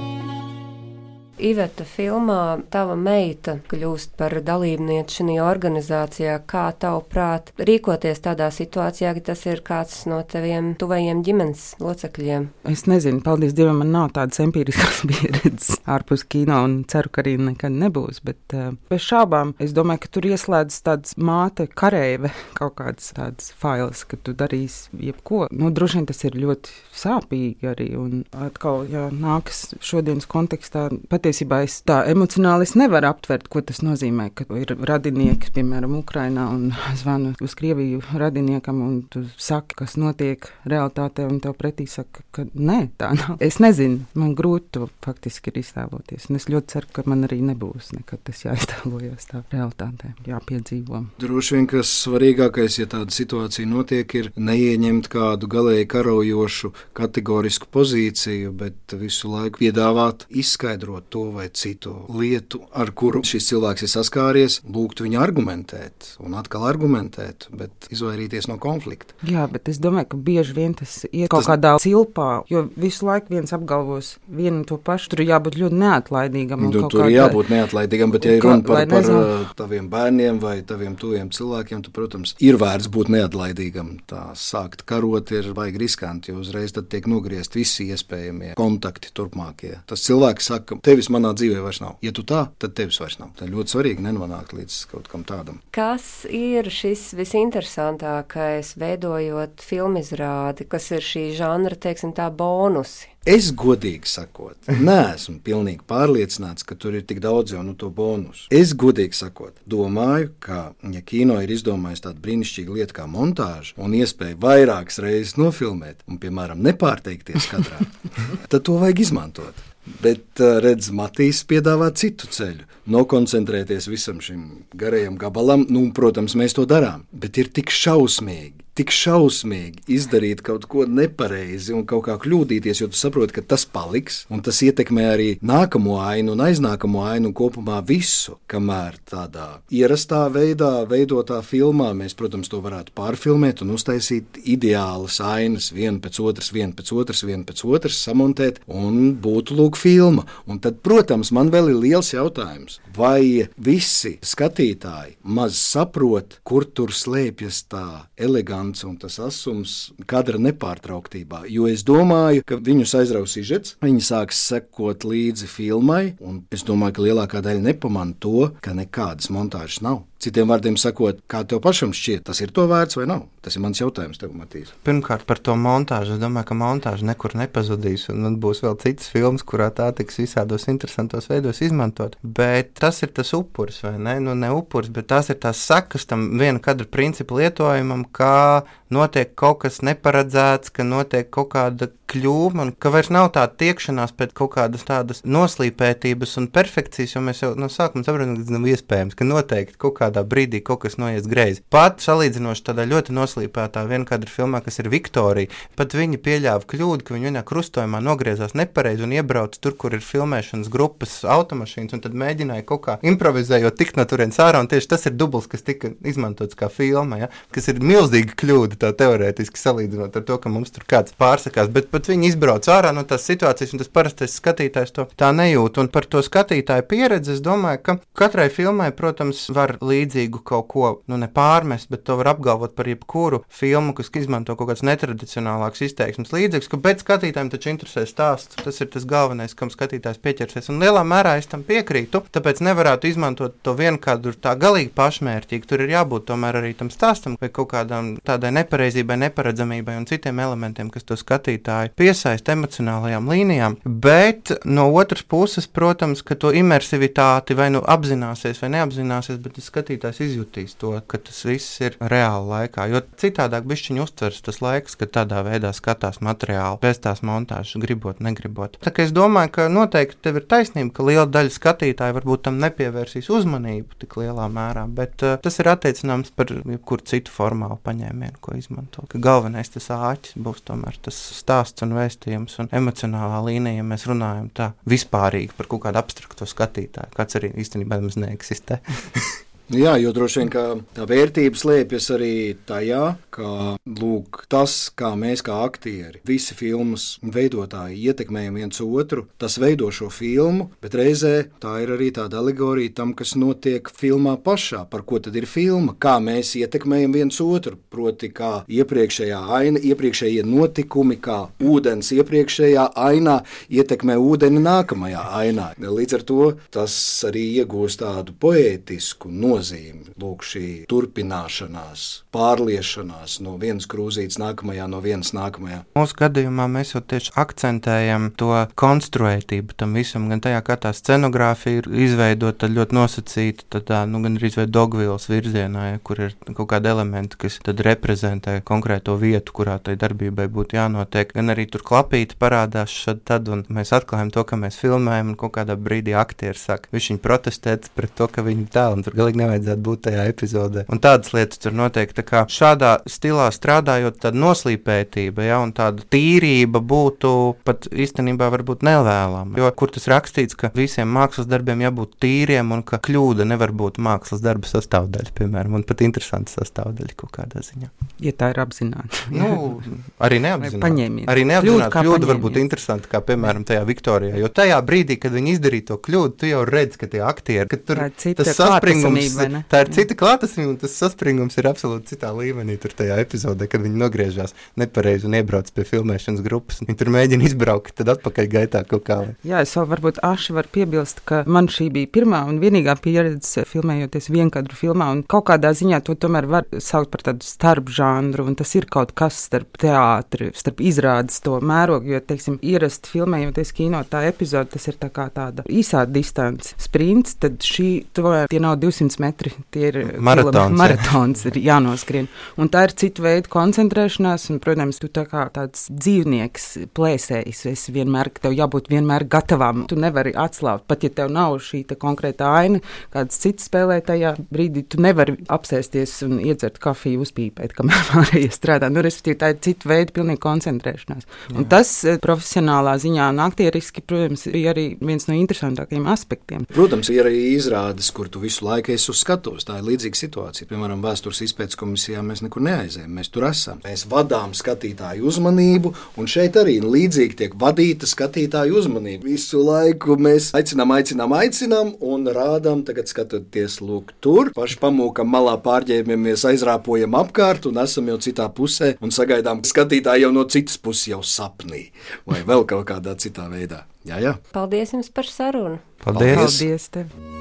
Iveta 1.40 1.86
filmā 1.88 2.60
tava 2.72 2.98
meita 3.00 3.56
kļūst 3.72 4.18
par 4.20 4.34
dalībnieci 4.44 5.22
šajā 5.22 5.44
organizācijā. 5.48 6.36
Kā 6.50 6.66
tavuprāt, 6.76 7.54
rīkoties 7.56 8.20
tādā 8.26 8.50
situācijā, 8.52 9.14
ka 9.16 9.24
tas 9.32 9.46
ir 9.48 9.62
kāds 9.64 10.02
no 10.12 10.20
taviem 10.28 10.74
tuvajiem 10.80 11.22
ģimenes 11.24 11.64
locekļiem? 11.80 12.50
Es 12.68 12.84
nezinu, 12.92 13.22
paldies 13.24 13.56
Dievam, 13.56 13.80
man 13.84 13.94
nav 13.96 14.10
tādas 14.18 14.42
empiriskas 14.44 15.00
pieredzes 15.10 15.80
ārpus 15.88 16.26
kino 16.28 16.60
un 16.68 16.82
ceru, 16.92 17.12
ka 17.14 17.24
arī 17.24 17.38
nekad 17.40 17.76
nebūs. 17.86 18.20
Bet 18.28 18.58
uh, 18.58 18.74
bez 18.92 19.08
šābām 19.08 19.56
es 19.64 19.72
domāju, 19.76 20.04
ka 20.04 20.14
tur 20.18 20.28
ieslēdz 20.34 20.82
tāds 20.90 21.16
māte 21.16 21.70
kareive 21.72 22.34
kaut 22.60 22.76
kāds 22.82 23.14
tāds 23.16 23.54
fails, 23.56 24.04
ka 24.04 24.20
tu 24.20 24.36
darīsi 24.36 24.92
jebko. 25.08 25.46
Nu, 25.56 25.72
droši 25.72 26.02
vien 26.02 26.12
tas 26.12 26.22
ir 26.28 26.36
ļoti 26.44 26.76
sāpīgi 27.00 27.72
arī 27.72 27.90
un 28.00 28.24
atkal, 28.36 28.84
jā, 28.92 29.08
nākas 29.16 29.70
šodienas 29.80 30.28
kontekstā 30.30 30.90
patiesībā 31.08 31.29
patiesībā 31.30 31.62
es 31.66 31.80
tā 31.86 32.02
emocionāli 32.10 32.66
es 32.66 32.74
nevaru 32.78 33.10
aptvert, 33.12 33.48
ko 33.52 33.62
tas 33.62 33.84
nozīmē, 33.86 34.30
ka 34.34 34.48
ir 34.58 34.74
radinieki, 34.90 35.52
piemēram, 35.54 35.98
Ukrainā, 36.00 36.48
un 36.50 36.72
zvanu 36.98 37.36
uz 37.44 37.54
Krieviju 37.58 38.02
radiniekam, 38.18 38.82
un 38.82 38.96
tu 39.12 39.24
saki, 39.38 39.78
kas 39.78 39.96
notiek 40.00 40.48
realitātē, 40.70 41.28
un 41.30 41.40
tev 41.44 41.54
pretī 41.60 41.86
saka, 41.90 42.24
ka 42.34 42.48
nē, 42.54 42.80
tā 43.00 43.12
nav. 43.18 43.38
Es 43.46 43.60
nezinu, 43.62 44.02
man 44.18 44.34
grūti 44.38 44.74
to 44.78 44.88
faktiski 45.06 45.54
ir 45.54 45.62
iztēloties, 45.62 46.30
un 46.30 46.40
es 46.40 46.50
ļoti 46.50 46.74
ceru, 46.74 46.90
ka 46.94 47.06
man 47.10 47.28
arī 47.28 47.42
nebūs 47.46 47.92
nekad 47.94 48.24
tas 48.28 48.42
jāiztēlojas 48.46 49.30
tā 49.30 49.44
realitātē, 49.54 50.14
jāpiedzīvo. 50.30 51.04
Droši 51.22 51.58
vien, 51.58 51.70
kas 51.70 51.94
svarīgākais, 52.08 52.80
ja 52.82 52.90
tāda 52.90 53.14
situācija 53.14 53.70
notiek, 53.70 54.18
ir 54.18 54.32
neieņemt 54.36 55.12
kādu 55.14 55.50
galēji 55.52 55.90
karojošu 55.94 56.74
kategorisku 56.98 57.70
pozīciju, 57.74 58.54
bet 58.58 58.98
visu 58.98 59.30
laiku 59.34 59.62
piedāvāt 59.62 60.26
izskaidrot 60.30 61.10
to, 61.14 61.19
to 61.20 61.32
vai 61.32 61.50
citu 61.50 61.94
lietu, 62.16 62.62
ar 62.74 62.92
kuru 62.96 63.22
šis 63.26 63.48
cilvēks 63.50 63.86
ir 63.86 63.92
saskāries, 63.92 64.60
lūgt 64.64 65.02
viņu 65.04 65.20
argumentēt 65.22 66.14
un 66.24 66.36
atkal 66.40 66.66
argumentēt, 66.70 67.50
bet 67.56 67.90
izvairīties 67.94 68.48
no 68.50 68.60
konflikta. 68.62 69.16
Jā, 69.28 69.48
bet 69.52 69.70
es 69.72 69.80
domāju, 69.82 70.12
ka 70.14 70.20
bieži 70.30 70.56
vien 70.56 70.76
tas 70.78 71.04
iet 71.12 71.30
kaut 71.32 71.44
tas... 71.44 71.52
kādā 71.52 71.76
cilpā, 71.84 72.30
jo 72.52 72.66
visu 72.80 73.08
laiku 73.08 73.34
viens 73.36 73.54
apgalvos 73.56 74.14
vienu 74.28 74.64
to 74.68 74.80
pašu. 74.80 75.12
Tur 75.14 75.24
jābūt 75.26 75.60
ļoti 75.60 75.80
neatlaidīgam. 75.84 76.68
Nu, 76.70 76.86
tur 76.92 77.08
ir 77.08 77.16
jābūt 77.18 77.52
neatlaidīgam, 77.54 78.14
bet 78.16 78.28
ja 78.30 78.38
ir 78.38 78.46
runa 78.46 78.64
par, 78.66 78.84
par 78.92 79.12
uh, 79.12 79.54
taviem 79.60 79.90
bērniem 79.92 80.40
vai 80.44 80.60
taviem 80.68 80.96
tuviem 81.00 81.32
cilvēkiem, 81.36 81.84
tad, 81.88 81.96
protams, 81.96 82.36
ir 82.44 82.60
vērts 82.62 82.92
būt 82.94 83.12
neatlaidīgam. 83.16 83.96
Tā 84.10 84.30
sākt 84.40 84.86
karot 84.90 85.34
ir 85.36 85.52
baigi 85.58 85.84
riskanti, 85.84 86.34
jo 86.34 86.44
uzreiz 86.44 86.76
tiek 86.80 87.10
nogriezt 87.10 87.58
visi 87.58 87.90
iespējamie 87.92 88.54
kontakti 88.60 89.12
turpmākie. 89.16 89.80
Tas 89.90 90.04
cilvēks 90.06 90.52
saka, 90.54 90.78
tevis 90.86 91.09
manā 91.14 91.34
dzīvē 91.38 91.62
vairs 91.66 91.82
nav. 91.84 91.98
Ja 92.06 92.14
tu 92.16 92.24
tā, 92.28 92.46
tad 92.62 92.76
tevis 92.78 93.00
vairs 93.02 93.20
nav. 93.22 93.34
Tā 93.38 93.48
ir 93.48 93.54
ļoti 93.56 93.76
svarīgi 93.76 94.06
nenonākt 94.06 94.56
līdz 94.58 94.80
kaut 94.92 95.10
kam 95.12 95.26
tādam. 95.28 95.62
Kas 95.76 96.26
ir 96.26 96.70
šis 96.74 97.10
visinteresantākais, 97.20 98.76
veidojot 98.80 99.64
filmu 99.66 100.04
izrādi, 100.04 100.68
kas 100.70 100.92
ir 100.96 101.06
šī 101.06 101.30
žanra, 101.38 101.78
teiksim, 101.80 102.16
tā 102.18 102.30
bonusi? 102.34 103.10
Es 103.28 103.50
godīgi 103.52 104.08
sakot, 104.08 104.70
neesmu 104.90 105.42
pilnīgi 105.44 105.84
pārliecināts, 105.90 106.64
ka 106.64 106.78
tur 106.80 106.96
ir 106.96 107.04
tik 107.08 107.20
daudz 107.24 107.52
jau 107.54 107.64
no 107.66 107.76
to 107.78 107.90
bonusu. 107.94 108.48
Es 108.50 108.72
godīgi 108.80 109.18
sakot, 109.18 109.58
domāju, 109.70 110.32
ka, 110.40 110.62
ja 110.94 111.02
kino 111.06 111.38
ir 111.44 111.52
izdomājis 111.52 112.06
tādu 112.08 112.24
brīnišķīgu 112.24 112.80
lietu 112.80 112.96
kā 113.02 113.10
montāža 113.12 113.76
un 113.84 113.98
iespēju 114.00 114.40
vairākas 114.40 115.02
reizes 115.04 115.36
nofilmēt, 115.40 116.06
un, 116.08 116.22
piemēram, 116.22 116.64
nepārteikties 116.64 117.52
katrā, 117.52 117.84
tad 118.52 118.64
to 118.64 118.80
vajag 118.80 119.04
izmantot. 119.04 119.68
Bet, 120.04 120.42
redz, 120.64 120.92
Matīs 120.94 121.42
piedāvā 121.50 121.90
citu 121.98 122.28
ceļu. 122.30 122.68
Nokoncentrēties 122.90 123.88
visam 123.90 124.20
šim 124.24 124.66
garajam 124.78 125.18
gabalam, 125.22 125.66
nu, 125.70 125.88
protams, 125.96 126.36
mēs 126.38 126.56
to 126.58 126.66
darām. 126.70 127.06
Bet 127.12 127.38
ir 127.42 127.52
tik 127.54 127.74
šausmīgi, 127.74 128.59
tik 128.80 128.94
šausmīgi 128.96 129.84
izdarīt 129.92 130.40
kaut 130.46 130.64
ko 130.72 130.86
nepareizi 130.88 131.74
un 131.76 131.84
kaut 131.88 132.06
kā 132.08 132.16
kļūdīties, 132.22 132.80
jo 132.80 132.88
tu 132.92 132.96
saproti, 133.00 133.36
ka 133.36 133.44
tas 133.44 133.66
paliks 133.68 134.22
un 134.32 134.44
tas 134.46 134.62
ietekmē 134.64 135.08
arī 135.12 135.30
nākamo 135.44 135.98
ainu 136.00 136.36
un 136.38 136.44
aiznākamo 136.46 137.04
ainu 137.04 137.32
un 137.32 137.36
kopumā 137.36 137.82
visu. 137.86 138.38
Kamēr 138.50 138.96
tādā 139.10 139.48
ierastā 139.76 140.22
veidā, 140.32 140.86
veidotā 140.90 141.42
filmā, 141.46 141.92
mēs, 141.98 142.16
protams, 142.18 142.48
to 142.52 142.62
varētu 142.64 142.96
pārfilmēt 142.96 143.64
un 143.66 143.76
uztaisīt 143.76 144.40
ideālas 144.48 145.20
ainas, 145.24 145.74
vienu 145.76 146.00
pēc 146.04 146.22
otras, 146.24 146.54
vienu 146.56 146.78
pēc 146.78 146.94
otras, 146.96 147.26
vienu 147.28 147.46
pēc 147.50 147.66
otras, 147.68 148.00
samontēt 148.08 148.62
un 148.66 149.14
būtu 149.20 149.60
lūk 149.60 149.80
filma. 149.80 150.24
Un 150.48 150.62
tad, 150.64 150.80
protams, 150.86 151.34
man 151.36 151.52
vēl 151.52 151.74
ir 151.74 151.82
liels 151.84 152.14
jautājums, 152.16 152.80
vai 152.96 153.50
visi 153.60 154.16
skatītāji 154.24 155.18
maz 155.28 155.60
saprot, 155.60 156.40
kur 156.48 156.66
tur 156.66 156.96
slēpjas 156.96 157.66
tā 157.70 157.86
eleganta 158.20 158.69
mans 158.70 158.84
un 158.86 158.98
tas 159.02 159.18
asums 159.20 159.76
kadra 160.10 160.38
nepārtrauktībā. 160.38 161.46
Jo 161.50 161.68
es 161.70 161.84
domāju, 161.84 162.44
ka 162.46 162.60
viņus 162.62 162.96
aizraus 163.02 163.38
izžets, 163.40 163.76
viņi 163.82 164.04
sāks 164.06 164.42
sekot 164.52 165.06
līdzi 165.10 165.50
filmai, 165.50 166.16
un 166.22 166.44
es 166.54 166.64
domāju, 166.68 167.00
ka 167.00 167.08
lielākā 167.08 167.42
daļa 167.42 167.66
nepamana 167.66 168.14
to, 168.22 168.52
ka 168.62 168.76
nekādas 168.78 169.32
montāžas 169.34 169.82
nav. 169.82 170.04
Citiem 170.20 170.50
vārdiem 170.52 170.76
sakot, 170.76 171.22
kā 171.32 171.46
tev 171.48 171.62
pašam 171.64 171.94
šķiet, 171.96 172.26
tas 172.28 172.42
ir 172.44 172.52
to 172.52 172.66
vērts 172.68 172.98
vai 173.00 173.06
nav? 173.08 173.22
Tas 173.40 173.56
ir 173.56 173.62
mans 173.64 173.80
jautājums 173.80 174.20
tev, 174.20 174.34
Matīs. 174.36 174.74
Pirmkārt, 174.84 175.24
par 175.30 175.40
to 175.40 175.54
montāžu. 175.56 176.18
Es 176.18 176.20
domāju, 176.20 176.50
ka 176.50 176.58
montāža 176.60 177.08
nekur 177.08 177.38
nepazudīs, 177.40 178.10
un 178.12 178.36
būs 178.44 178.60
vēl 178.66 178.76
citas 178.82 179.08
filmas, 179.14 179.46
kurā 179.48 179.70
tā 179.72 179.88
tiks 179.96 180.20
visādos 180.20 180.68
interesantos 180.68 181.30
veidos 181.32 181.62
izmantot. 181.64 182.18
Bet 182.20 182.74
tas 182.82 183.00
ir 183.06 183.14
tas 183.16 183.32
upuris, 183.38 183.80
vai 183.86 183.96
ne? 183.96 184.18
Nu, 184.26 184.36
ne 184.36 184.52
upuris, 184.52 184.92
bet 184.92 185.08
tās 185.14 185.32
ir 185.32 185.40
tās 185.40 185.64
sekas 185.70 186.04
tam 186.10 186.28
viena 186.42 186.60
kadra 186.60 186.90
principu 186.92 187.40
lietojumam, 187.40 188.04
kā 188.12 188.68
notiek 188.92 189.32
kaut 189.40 189.64
kas 189.64 189.80
neparedzēts, 189.88 190.76
ka 190.76 190.84
notiek 190.84 191.32
kaut 191.32 191.54
kāda 191.56 191.88
kļūme, 192.10 192.64
un 192.64 192.72
ka 192.74 192.92
vairs 192.94 193.12
nav 193.14 193.30
tāda 193.36 193.54
tiekšanās 193.62 194.16
pēc 194.18 194.34
kaut 194.38 194.56
kādas 194.56 194.86
tādas 194.88 195.22
noslīpētības 195.24 196.36
un 196.42 196.50
perfekcijas, 196.54 197.16
jo 197.16 197.24
mēs 197.24 197.44
jau 197.44 197.52
no 197.60 197.70
sākuma 197.72 198.06
saprotam, 198.06 198.36
ka 198.36 198.44
tas 198.44 198.56
nav 198.56 198.68
iespējams, 198.74 199.18
ka 199.18 199.28
noteikti 199.28 199.80
kaut 199.82 200.00
kādā 200.10 200.26
brīdī 200.28 200.62
kaut 200.66 200.84
kas 200.84 200.98
noies 201.00 201.28
greizi. 201.30 201.64
Pat 201.70 202.02
salīdzinoši 202.04 202.66
tādā 202.70 202.86
ļoti 202.90 203.14
noslīpētā 203.16 203.86
vienkadra 203.90 204.30
filmā, 204.30 204.62
kas 204.66 204.80
ir 204.82 204.90
Viktorija, 204.90 205.52
pat 205.78 205.94
viņi 205.94 206.20
pieļāva 206.26 206.66
kļūdu, 206.70 207.06
ka 207.06 207.16
viņi 207.16 207.30
vienā 207.30 207.44
krustojumā 207.46 208.02
nogriezās 208.04 208.56
nepareizi 208.58 209.06
un 209.06 209.14
iebrauca 209.16 209.62
tur, 209.62 209.76
kur 209.80 209.94
ir 209.96 210.04
filmēšanas 210.04 210.72
grupas 210.74 211.20
automašīnas, 211.30 211.96
un 211.96 212.04
tad 212.04 212.18
mēģināja 212.18 212.66
kaut 212.70 212.84
kā 212.88 212.98
improvizējot 213.06 213.78
tikt 213.80 214.00
no 214.00 214.06
turienes 214.10 214.40
ārā, 214.42 214.62
un 214.64 214.70
tieši 214.72 214.92
tas 214.96 215.06
ir 215.10 215.18
dubls, 215.20 215.50
kas 215.52 215.66
tika 215.66 215.94
izmantots 216.08 216.58
kā 216.58 216.72
filma, 216.74 217.22
ja? 217.24 217.32
kas 217.54 217.70
ir 217.72 217.82
milzīga 217.84 218.36
kļūda 218.40 218.80
tā 218.82 218.94
teorētiski 218.98 219.62
salīdzinot 219.62 220.18
ar 220.18 220.26
to, 220.26 220.40
ka 220.42 220.52
mums 220.52 220.74
tur 220.74 220.88
kāds 220.90 221.16
pārsakās. 221.20 221.72
Bet, 221.74 221.90
pat 221.94 222.10
viņi 222.10 222.32
izbrauc 222.32 222.68
ārā 222.72 222.94
no 222.96 223.06
tās 223.08 223.28
situācijas, 223.30 223.76
un 223.76 223.84
tas 223.84 223.92
parastais 223.94 224.38
skatītājs 224.40 224.96
to 224.96 225.08
tā 225.20 225.32
nejūt. 225.36 225.82
Un 225.84 225.92
par 225.94 226.08
to 226.10 226.24
skatītāju 226.26 226.88
pieredzi 226.90 227.36
es 227.36 227.44
domāju, 227.46 227.82
ka 227.86 227.98
katrai 228.18 228.50
filmai, 228.54 228.90
protams, 228.96 229.46
var 229.54 229.78
līdzīgu 230.00 230.44
kaut 230.48 230.68
ko 230.72 230.90
nu, 231.10 231.20
nepārmest, 231.20 231.90
bet 231.92 232.06
to 232.08 232.18
var 232.20 232.34
apgalvot 232.34 232.76
par 232.78 232.90
jebkuru 232.90 233.44
filmu, 233.52 233.94
kas 233.98 234.12
izmanto 234.20 234.56
kaut 234.58 234.72
kādas 234.72 234.86
netradicionālākas 234.88 235.86
izteiksmes 235.90 236.34
līdzekļus, 236.34 236.72
ka 236.72 236.82
pēc 236.84 237.04
skatītājiem 237.06 237.52
taču 237.54 237.72
interesē 237.74 238.06
stāsts. 238.10 238.58
Tas 238.60 238.82
ir 238.82 238.90
tas 238.94 239.06
galvenais, 239.10 239.56
kam 239.58 239.72
skatītājs 239.74 240.22
pieķersies. 240.24 240.70
Un 240.72 240.82
lielā 240.84 241.04
mērā 241.08 241.38
es 241.40 241.50
tam 241.50 241.64
piekrītu, 241.68 242.24
tāpēc 242.34 242.62
nevarētu 242.66 243.10
izmantot 243.10 243.58
to 243.66 243.76
vienu 243.78 244.02
kādu 244.02 244.34
tā 244.36 244.56
galīgi 244.60 244.92
pašmērķīgi. 244.98 245.68
Tur 245.70 245.86
ir 245.86 245.94
jābūt 245.94 246.28
tomēr 246.30 246.60
arī 246.62 246.74
tam 246.78 246.92
stāstam 246.94 247.38
vai 247.40 247.52
kaut 247.54 247.72
kādam 247.74 248.16
tādai 248.26 248.52
nepareizībai, 248.60 249.20
neparedzamībai 249.26 249.98
un 250.00 250.08
citiem 250.10 250.42
elementiem, 250.44 250.92
kas 250.94 251.08
to 251.08 251.18
skatītāju 251.20 251.94
piesaista 252.00 252.56
emocionālajām 252.56 253.30
līnijām. 253.32 253.78
Bet 253.84 254.54
no 254.66 254.90
otras 255.00 255.24
puses, 255.24 255.68
protams, 255.68 256.24
ka 256.26 256.38
to 256.40 256.54
imersivitāti 256.56 257.58
vai 257.58 257.70
nu 257.74 257.84
apzināsies 257.86 258.62
vai 258.64 258.72
neapzināsies, 258.78 259.40
bet 259.44 259.60
skatītājs 259.90 260.20
izjutīs 260.22 260.76
to, 260.78 260.92
ka 261.10 261.18
tas 261.18 261.42
viss 261.48 261.80
ir 261.82 261.96
reāli 262.00 262.46
laikā. 262.50 262.86
Jo 262.92 263.02
citādāk 263.18 263.66
bišķiņu 263.66 264.04
uztvers 264.06 264.42
tas 264.46 264.62
laiks, 264.62 264.96
kad 265.00 265.12
tādā 265.16 265.42
veidā 265.46 265.72
skatās 265.74 266.22
materiālu, 266.22 266.78
bez 266.82 267.00
tās 267.02 267.24
montāžas, 267.26 267.80
gribot, 267.82 268.20
negribot. 268.22 268.78
Tā 268.84 268.94
kā 268.94 269.08
es 269.08 269.14
domāju, 269.16 269.52
ka 269.56 269.68
noteikti 269.70 270.22
tev 270.22 270.38
ir 270.38 270.46
taisnība, 270.50 270.94
ka 270.94 271.06
liela 271.08 271.26
daļa 271.26 271.56
skatītāju 271.56 272.18
varbūt 272.20 272.46
tam 272.46 272.60
nepievērsīs 272.62 273.32
uzmanību 273.34 273.98
tik 274.04 274.18
lielā 274.22 274.46
mērā, 274.54 274.86
bet 274.86 275.26
uh, 275.26 275.38
tas 275.42 275.58
ir 275.60 275.72
attiecināms 275.74 276.34
par 276.38 276.54
jebkuru 276.54 277.08
citu 277.10 277.34
formālu 277.34 277.80
paņēmienu, 277.86 278.38
ko 278.44 278.56
izmanto. 278.60 279.08
Ka 279.10 279.22
galvenais 279.24 279.74
tas 279.74 279.90
āķis 279.96 280.38
būs 280.38 280.64
tomēr 280.70 281.02
tas 281.02 281.18
stāsts 281.40 281.86
un 281.86 281.98
vēstījums 281.98 282.60
un 282.62 282.72
emocionālā 282.78 283.42
līnija, 283.50 283.82
ja 283.82 283.90
mēs 283.90 284.06
runājam 284.10 284.52
tā 284.54 284.72
vispārīgi 284.90 285.58
par 285.58 285.72
kaut 285.72 285.88
kādu 285.88 286.04
abstraktu 286.04 286.50
skatītāju, 286.50 287.16
kāds 287.18 287.40
arī 287.40 287.54
īstenībā 287.58 288.02
nemaz 288.02 288.20
neeksistē. 288.22 288.84
Jā, 289.70 289.92
jo 290.02 290.10
droši 290.10 290.40
vien 290.42 290.50
tā 290.98 291.04
vērtība 291.06 291.60
slēpjas 291.62 292.08
arī 292.16 292.36
tajā, 292.66 293.04
ka 293.30 293.76
lūk, 293.86 294.40
tas, 294.50 294.88
kā 294.98 295.12
mēs 295.14 295.44
kā 295.46 295.60
aktieri, 295.62 296.24
visi 296.26 296.56
filmas 296.58 297.20
veidotāji 297.22 298.00
ietekmējam 298.10 298.58
viens 298.58 298.82
otru, 298.82 299.28
tas 299.38 299.60
veido 299.62 299.92
šo 299.94 300.08
filmu, 300.10 300.72
bet 300.82 300.98
reizē 300.98 301.34
tā 301.62 301.76
ir 301.84 301.94
arī 301.94 302.08
tāda 302.18 302.40
alegorija 302.42 302.96
tam, 302.98 303.12
kas 303.14 303.36
notiek 303.38 303.92
filmā 303.94 304.40
pašā, 304.42 304.88
par 304.90 305.04
ko 305.06 305.20
tad 305.22 305.38
ir 305.38 305.46
filma, 305.46 305.94
kā 305.94 306.16
mēs 306.18 306.56
ietekmējam 306.58 307.14
viens 307.20 307.38
otru, 307.46 307.78
proti 307.94 308.32
kā 308.34 308.64
iepriekšējā 308.66 309.44
aina, 309.60 309.84
iepriekšējie 309.86 310.48
notikumi, 310.50 311.20
kā 311.22 311.44
ūdens 311.62 312.10
iepriekšējā 312.18 312.88
ainā 313.06 313.38
ietekmē 313.70 314.18
ūdeni 314.18 314.66
nākamajā 314.66 315.30
ainā. 315.44 315.70
Līdz 315.78 316.18
ar 316.18 316.28
to 316.34 316.52
tas 316.74 316.98
arī 317.30 317.46
iegūst 317.62 318.02
tādu 318.02 318.34
poētisku 318.34 319.30
nozīmi 319.30 319.59
nozīmi. 319.60 320.16
Lūk, 320.20 320.44
šī 320.48 320.66
turpināšanās, 320.90 322.06
pārliešanās 322.34 323.40
no 323.46 323.56
vienas 323.62 323.88
krūzītes 323.90 324.40
nākamajā, 324.42 324.88
no 324.92 325.02
vienas 325.04 325.34
nākamajā. 325.36 325.84
Mūsu 325.98 326.18
gadījumā 326.20 326.68
mēs 326.72 326.94
jau 326.96 327.02
tieši 327.02 327.34
akcentējam 327.40 328.30
to 328.40 328.52
konstruētību 328.80 329.78
tam 329.80 329.96
visam, 329.98 330.30
gan 330.32 330.42
tajā, 330.44 330.62
kā 330.66 330.78
tā 330.82 330.94
scenogrāfija 330.96 331.84
ir 331.84 331.90
izveidota 332.08 332.70
ļoti 332.72 332.98
nosacīta, 332.98 333.68
tādā, 333.78 334.04
nu, 334.10 334.22
gan 334.26 334.40
arī 334.40 334.68
dogvīlas 334.70 335.30
virzienā, 335.32 335.86
ja, 335.94 336.02
kur 336.04 336.24
ir 336.28 336.36
kaut 336.56 336.70
kādi 336.74 336.92
elementi, 336.92 337.40
kas 337.40 337.60
reprezentē 337.66 338.60
konkrēto 338.66 339.16
vietu, 339.20 339.56
kurā 339.56 339.80
tai 339.84 339.96
darbībai 340.00 340.50
būtu 340.52 340.78
jānotiek. 340.80 341.34
Gan 341.36 341.54
arī 341.54 341.68
tur 341.72 341.84
klapīti 341.86 342.38
parādās 342.40 342.94
šad 342.94 343.24
tad, 343.28 343.50
un 343.52 343.66
mēs 343.70 343.94
atklājam 343.96 344.32
to, 344.34 344.44
ka 344.48 344.60
mēs 344.60 344.80
filmējam, 344.82 345.34
un 345.34 345.40
kaut 345.40 345.56
kādā 345.58 345.78
brīdī 345.80 346.16
aktieri 346.18 346.60
saka, 346.60 346.92
viņš 346.94 347.12
viņu 347.14 347.24
protestēt 347.24 347.90
pret 347.96 348.14
to, 348.18 348.28
ka 348.32 348.44
viņi 348.46 348.68
tēlu, 348.74 349.00
un 349.00 349.06
tur 349.06 349.16
galīgi 349.18 349.42
nevar 349.42 349.49
nevajadzētu 349.50 349.86
būt 349.86 350.04
tajā 350.08 350.26
epizodē. 350.30 350.86
Un 350.94 351.02
tādas 351.04 351.34
lietas 351.36 351.62
tur 351.64 351.76
notiek. 351.78 352.14
Tā 352.16 352.26
kā 352.28 352.44
šādā 352.50 352.92
stilā 353.10 353.50
strādājot, 353.56 354.20
tad 354.24 354.38
noslīpētība, 354.38 355.48
ja, 355.50 355.60
un 355.64 355.74
tāda 355.76 356.06
tīrība 356.14 356.82
būtu 356.86 357.34
pat 357.68 357.90
īstenībā 357.90 358.52
varbūt 358.54 358.86
nevēlama. 358.86 359.58
Jo 359.60 359.72
kur 359.80 359.94
tas 359.96 360.08
rakstīts, 360.12 360.58
ka 360.60 360.72
visiem 360.76 361.10
mākslas 361.16 361.50
darbiem 361.50 361.84
jābūt 361.88 362.18
tīriem 362.22 362.76
un 362.76 362.86
ka 362.86 363.02
kļūda 363.02 363.48
nevar 363.50 363.74
būt 363.76 364.00
mākslas 364.04 364.44
darba 364.46 364.70
sastāvdaļa, 364.70 365.34
piemēram, 365.38 365.80
un 365.80 365.88
pat 365.88 366.06
interesanta 366.06 366.54
sastāvdaļa 366.60 367.18
kaut 367.20 367.34
kādā 367.36 367.64
ziņā. 367.66 367.90
Ja 368.24 368.36
tā 368.38 368.52
ir 368.54 368.62
apzināta. 368.62 369.26
nu, 369.34 369.80
arī 370.22 370.42
neapzināti. 370.44 370.84
Paņēmieni. 370.84 371.28
Arī 371.32 371.46
neapzināti 371.50 371.98
Kļūda 372.00 372.20
kļūda 372.20 372.30
var 372.30 372.40
būt 372.44 372.58
interesanta, 372.60 373.10
kā 373.10 373.22
piemēram 373.26 373.66
tajā 373.68 373.84
Viktorijā. 373.88 374.38
Jo 374.40 374.50
tajā 374.52 374.80
brīdī, 374.86 375.18
kad 375.22 375.34
viņi 375.36 375.56
izdarīja 375.56 375.88
to 375.92 375.98
kļūdu, 376.06 376.36
tu 376.40 376.50
jau 376.50 376.64
redzi, 376.68 377.00
ka 377.02 377.10
tie 377.12 377.22
aktieri, 377.26 377.68
ka 377.72 377.80
tur 377.80 378.02
tas 378.40 378.52
saspringums, 378.58 379.29
ne? 379.38 379.64
tā 379.70 379.84
ir 379.84 379.92
cita 379.96 380.18
klātesamība, 380.18 380.74
un 380.74 380.80
tas 380.82 380.96
saspringums 381.00 381.58
ir 381.60 381.70
absolūti 381.70 382.16
citā 382.16 382.32
līmenī. 382.36 382.78
Tur 382.82 382.94
tajā 382.98 383.18
epizodē, 383.22 383.68
kad 383.70 383.84
viņi 383.84 384.00
nogriežās 384.00 384.56
nepareizi 384.80 385.28
un 385.30 385.38
iebrauc 385.40 385.70
pie 385.76 385.86
filmēšanas 385.88 386.44
grupas, 386.46 386.82
viņi 386.86 386.98
tur 387.00 387.12
mēģina 387.14 387.48
izbraukt, 387.50 387.96
tad 388.00 388.14
atpakaļ 388.16 388.50
gaitā 388.52 388.84
kaut 388.88 389.06
kā. 389.08 389.20
Jā, 389.48 389.64
es 389.66 389.76
vēl 389.78 389.90
varbūt 389.94 390.22
aši 390.26 390.56
varu 390.58 390.74
piebilst, 390.74 391.24
ka 391.30 391.44
man 391.50 391.70
šī 391.72 391.90
bija 391.96 392.12
pirmā 392.20 392.44
un 392.50 392.60
vienīgā 392.64 392.96
pieredze 393.04 393.66
filmējoties 393.70 394.30
vienkadru 394.34 394.78
filmā, 394.78 395.10
un 395.16 395.24
kaut 395.30 395.48
kādā 395.52 395.74
ziņā 395.76 396.02
to 396.08 396.16
tomēr 396.20 396.48
var 396.50 396.68
saukt 396.82 397.12
par 397.14 397.26
tādu 397.30 397.48
starpžānru, 397.48 398.48
un 398.50 398.58
tas 398.60 398.74
ir 398.78 398.88
kaut 398.92 399.14
kas 399.18 399.38
starp 399.50 399.80
teātri, 399.82 400.52
starp 400.58 400.84
izrādes 400.86 401.42
to 401.46 401.60
mērogu, 401.64 402.14
jo, 402.16 402.22
teiksim, 402.24 402.60
ierasti 402.66 403.14
filmējoties 403.14 403.74
kino 403.76 404.02
tā 404.10 404.26
epizode, 404.30 404.72
tas 404.76 404.90
ir 404.92 405.00
tā 405.02 405.12
kā 405.14 405.30
tāda 405.34 405.66
īsā 405.70 406.06
distance 406.10 406.76
sprints, 406.80 407.38
tad 407.42 407.60
šī, 407.66 407.90
tomēr 408.16 408.50
tie 408.52 408.62
nav 408.64 408.80
200 408.82 409.19
metri, 409.22 409.52
tie 409.74 409.88
ir 409.90 410.00
Maratons, 410.18 410.56
jā. 410.56 410.66
kilom- 410.66 410.78
maratons 410.80 411.46
ir 411.50 411.60
jānoskrien, 411.64 412.28
un 412.58 412.70
tā 412.70 412.84
ir 412.88 412.96
cita 413.00 413.24
veida 413.26 413.52
koncentrēšanās, 413.52 414.50
un, 414.54 414.60
protams, 414.64 415.00
tu 415.00 415.08
tā 415.08 415.26
kā 415.30 415.46
tāds 415.54 415.88
dzīvnieks, 415.92 416.68
plēsējs, 416.98 417.66
es 417.72 417.86
vienmēr, 417.94 418.32
ka 418.34 418.48
tev 418.48 418.58
jābūt 418.58 418.90
vienmēr 418.92 419.28
gatavam, 419.30 419.86
tu 419.90 419.96
nevari 420.00 420.34
atslābt, 420.34 420.86
pat 420.90 421.04
ja 421.04 421.10
tev 421.10 421.32
nav 421.34 421.58
šī 421.64 421.84
te 421.90 421.98
konkrēta 422.00 422.50
aina, 422.60 422.82
kāds 423.14 423.40
cits 423.42 423.70
spēlē 423.70 424.00
tajā 424.06 424.36
brīdī, 424.52 424.86
tu 424.90 425.02
nevari 425.02 425.38
apsēsties 425.50 426.16
un 426.28 426.40
iedzert 426.44 426.80
kafiju, 426.84 427.24
uzpīpēt, 427.26 427.74
kamēr 427.78 428.06
pārējie 428.12 428.52
strādā. 428.56 428.90
Nu, 428.94 429.04
respektīvi, 429.06 429.40
tā 429.42 429.52
ir 429.54 429.62
cita 429.66 429.90
veida 429.92 430.16
pilnīgi 430.16 430.42
koncentrēšanās. 430.44 431.28
Un 431.56 431.68
tas 431.70 431.92
eh, 432.08 432.20
profesionālā 432.24 432.96
ziņā 433.02 433.30
un 433.34 433.42
aktieriski, 433.44 434.04
protams, 434.06 434.48
bija 434.54 434.74
arī 434.74 434.86
viens 435.02 435.28
no 435.30 435.36
interesantākajiem 435.38 436.08
aspektiem. 436.12 436.66
Protams, 436.74 437.10
ir 437.14 437.28
arī 437.30 437.42
izrādes, 437.56 438.12
kur 438.16 438.30
tu 438.32 438.42
visu 438.44 438.66
laiku 438.68 438.94
esi 438.96 439.09
uz 439.12 439.22
skatuves. 439.24 439.66
Tā 439.68 439.80
ir 439.80 439.88
līdzīga 439.88 440.20
situācija. 440.20 440.68
Piemēram, 440.70 441.02
vēstures 441.04 441.42
izpētes 441.46 441.80
komisijā 441.80 442.22
mēs 442.26 442.44
nekur 442.46 442.64
neaizējām. 442.66 443.12
Mēs 443.20 443.32
tur 443.34 443.48
esam. 443.50 443.82
Mēs 443.86 444.06
vadām 444.12 444.54
skatītāju 444.58 445.28
uzmanību, 445.30 445.94
un 446.20 446.30
šeit 446.30 446.58
arī 446.60 446.78
līdzīgi 446.84 447.38
tiek 447.42 447.58
vadīta 447.60 448.10
skatītāju 448.10 448.80
uzmanība. 448.82 449.28
Visu 449.30 449.64
laiku 449.66 450.18
mēs 450.20 450.52
aicinām, 450.58 450.94
aicinām, 450.96 451.36
aicinām 451.38 451.94
un 452.06 452.30
rādām, 452.36 452.86
tagad 452.88 453.12
skatoties, 453.12 453.80
lūk, 453.84 454.16
tur. 454.24 454.54
Paši 454.58 454.80
pamūkam 454.82 455.30
malā, 455.30 455.58
pārģērbamies, 455.66 456.48
aizrāpojam 456.54 457.18
apkārt 457.20 457.70
un 457.70 457.82
esam 457.84 458.10
jau 458.14 458.20
citā 458.30 458.50
pusē 458.54 458.96
un 459.04 459.14
sagaidām, 459.16 459.64
ka 459.64 459.74
skatītāji 459.74 460.28
jau 460.28 460.34
no 460.36 460.46
citas 460.50 460.80
puses 460.82 461.12
jau 461.14 461.22
sapnī 461.26 461.90
vai 462.30 462.44
vēl 462.48 462.66
kaut 462.70 462.88
kādā 462.90 463.16
citā 463.20 463.50
veidā. 463.52 463.86
Jā, 464.08 464.22
jā. 464.24 464.38
Paldies 464.56 464.96
jums 464.96 465.12
par 465.14 465.28
sarunu! 465.28 465.82
Paldies! 466.04 466.40
Paldies! 466.40 466.90
Tev. 466.96 467.39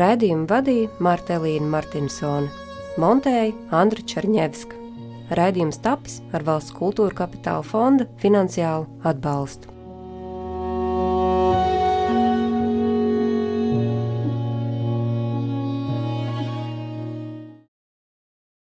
Raidījumu 0.00 0.46
vadīja 0.48 0.88
Martelīna 1.04 1.66
Martinsone, 1.68 2.48
montēja 3.02 3.50
Andra 3.76 4.00
Černievska. 4.08 4.78
Raidījums 5.36 5.82
tapis 5.84 6.22
ar 6.32 6.46
valsts 6.46 6.72
kultūra 6.72 7.12
kapitāla 7.18 7.66
fonda 7.66 8.06
finansiālu 8.22 8.88
atbalstu. 9.04 9.79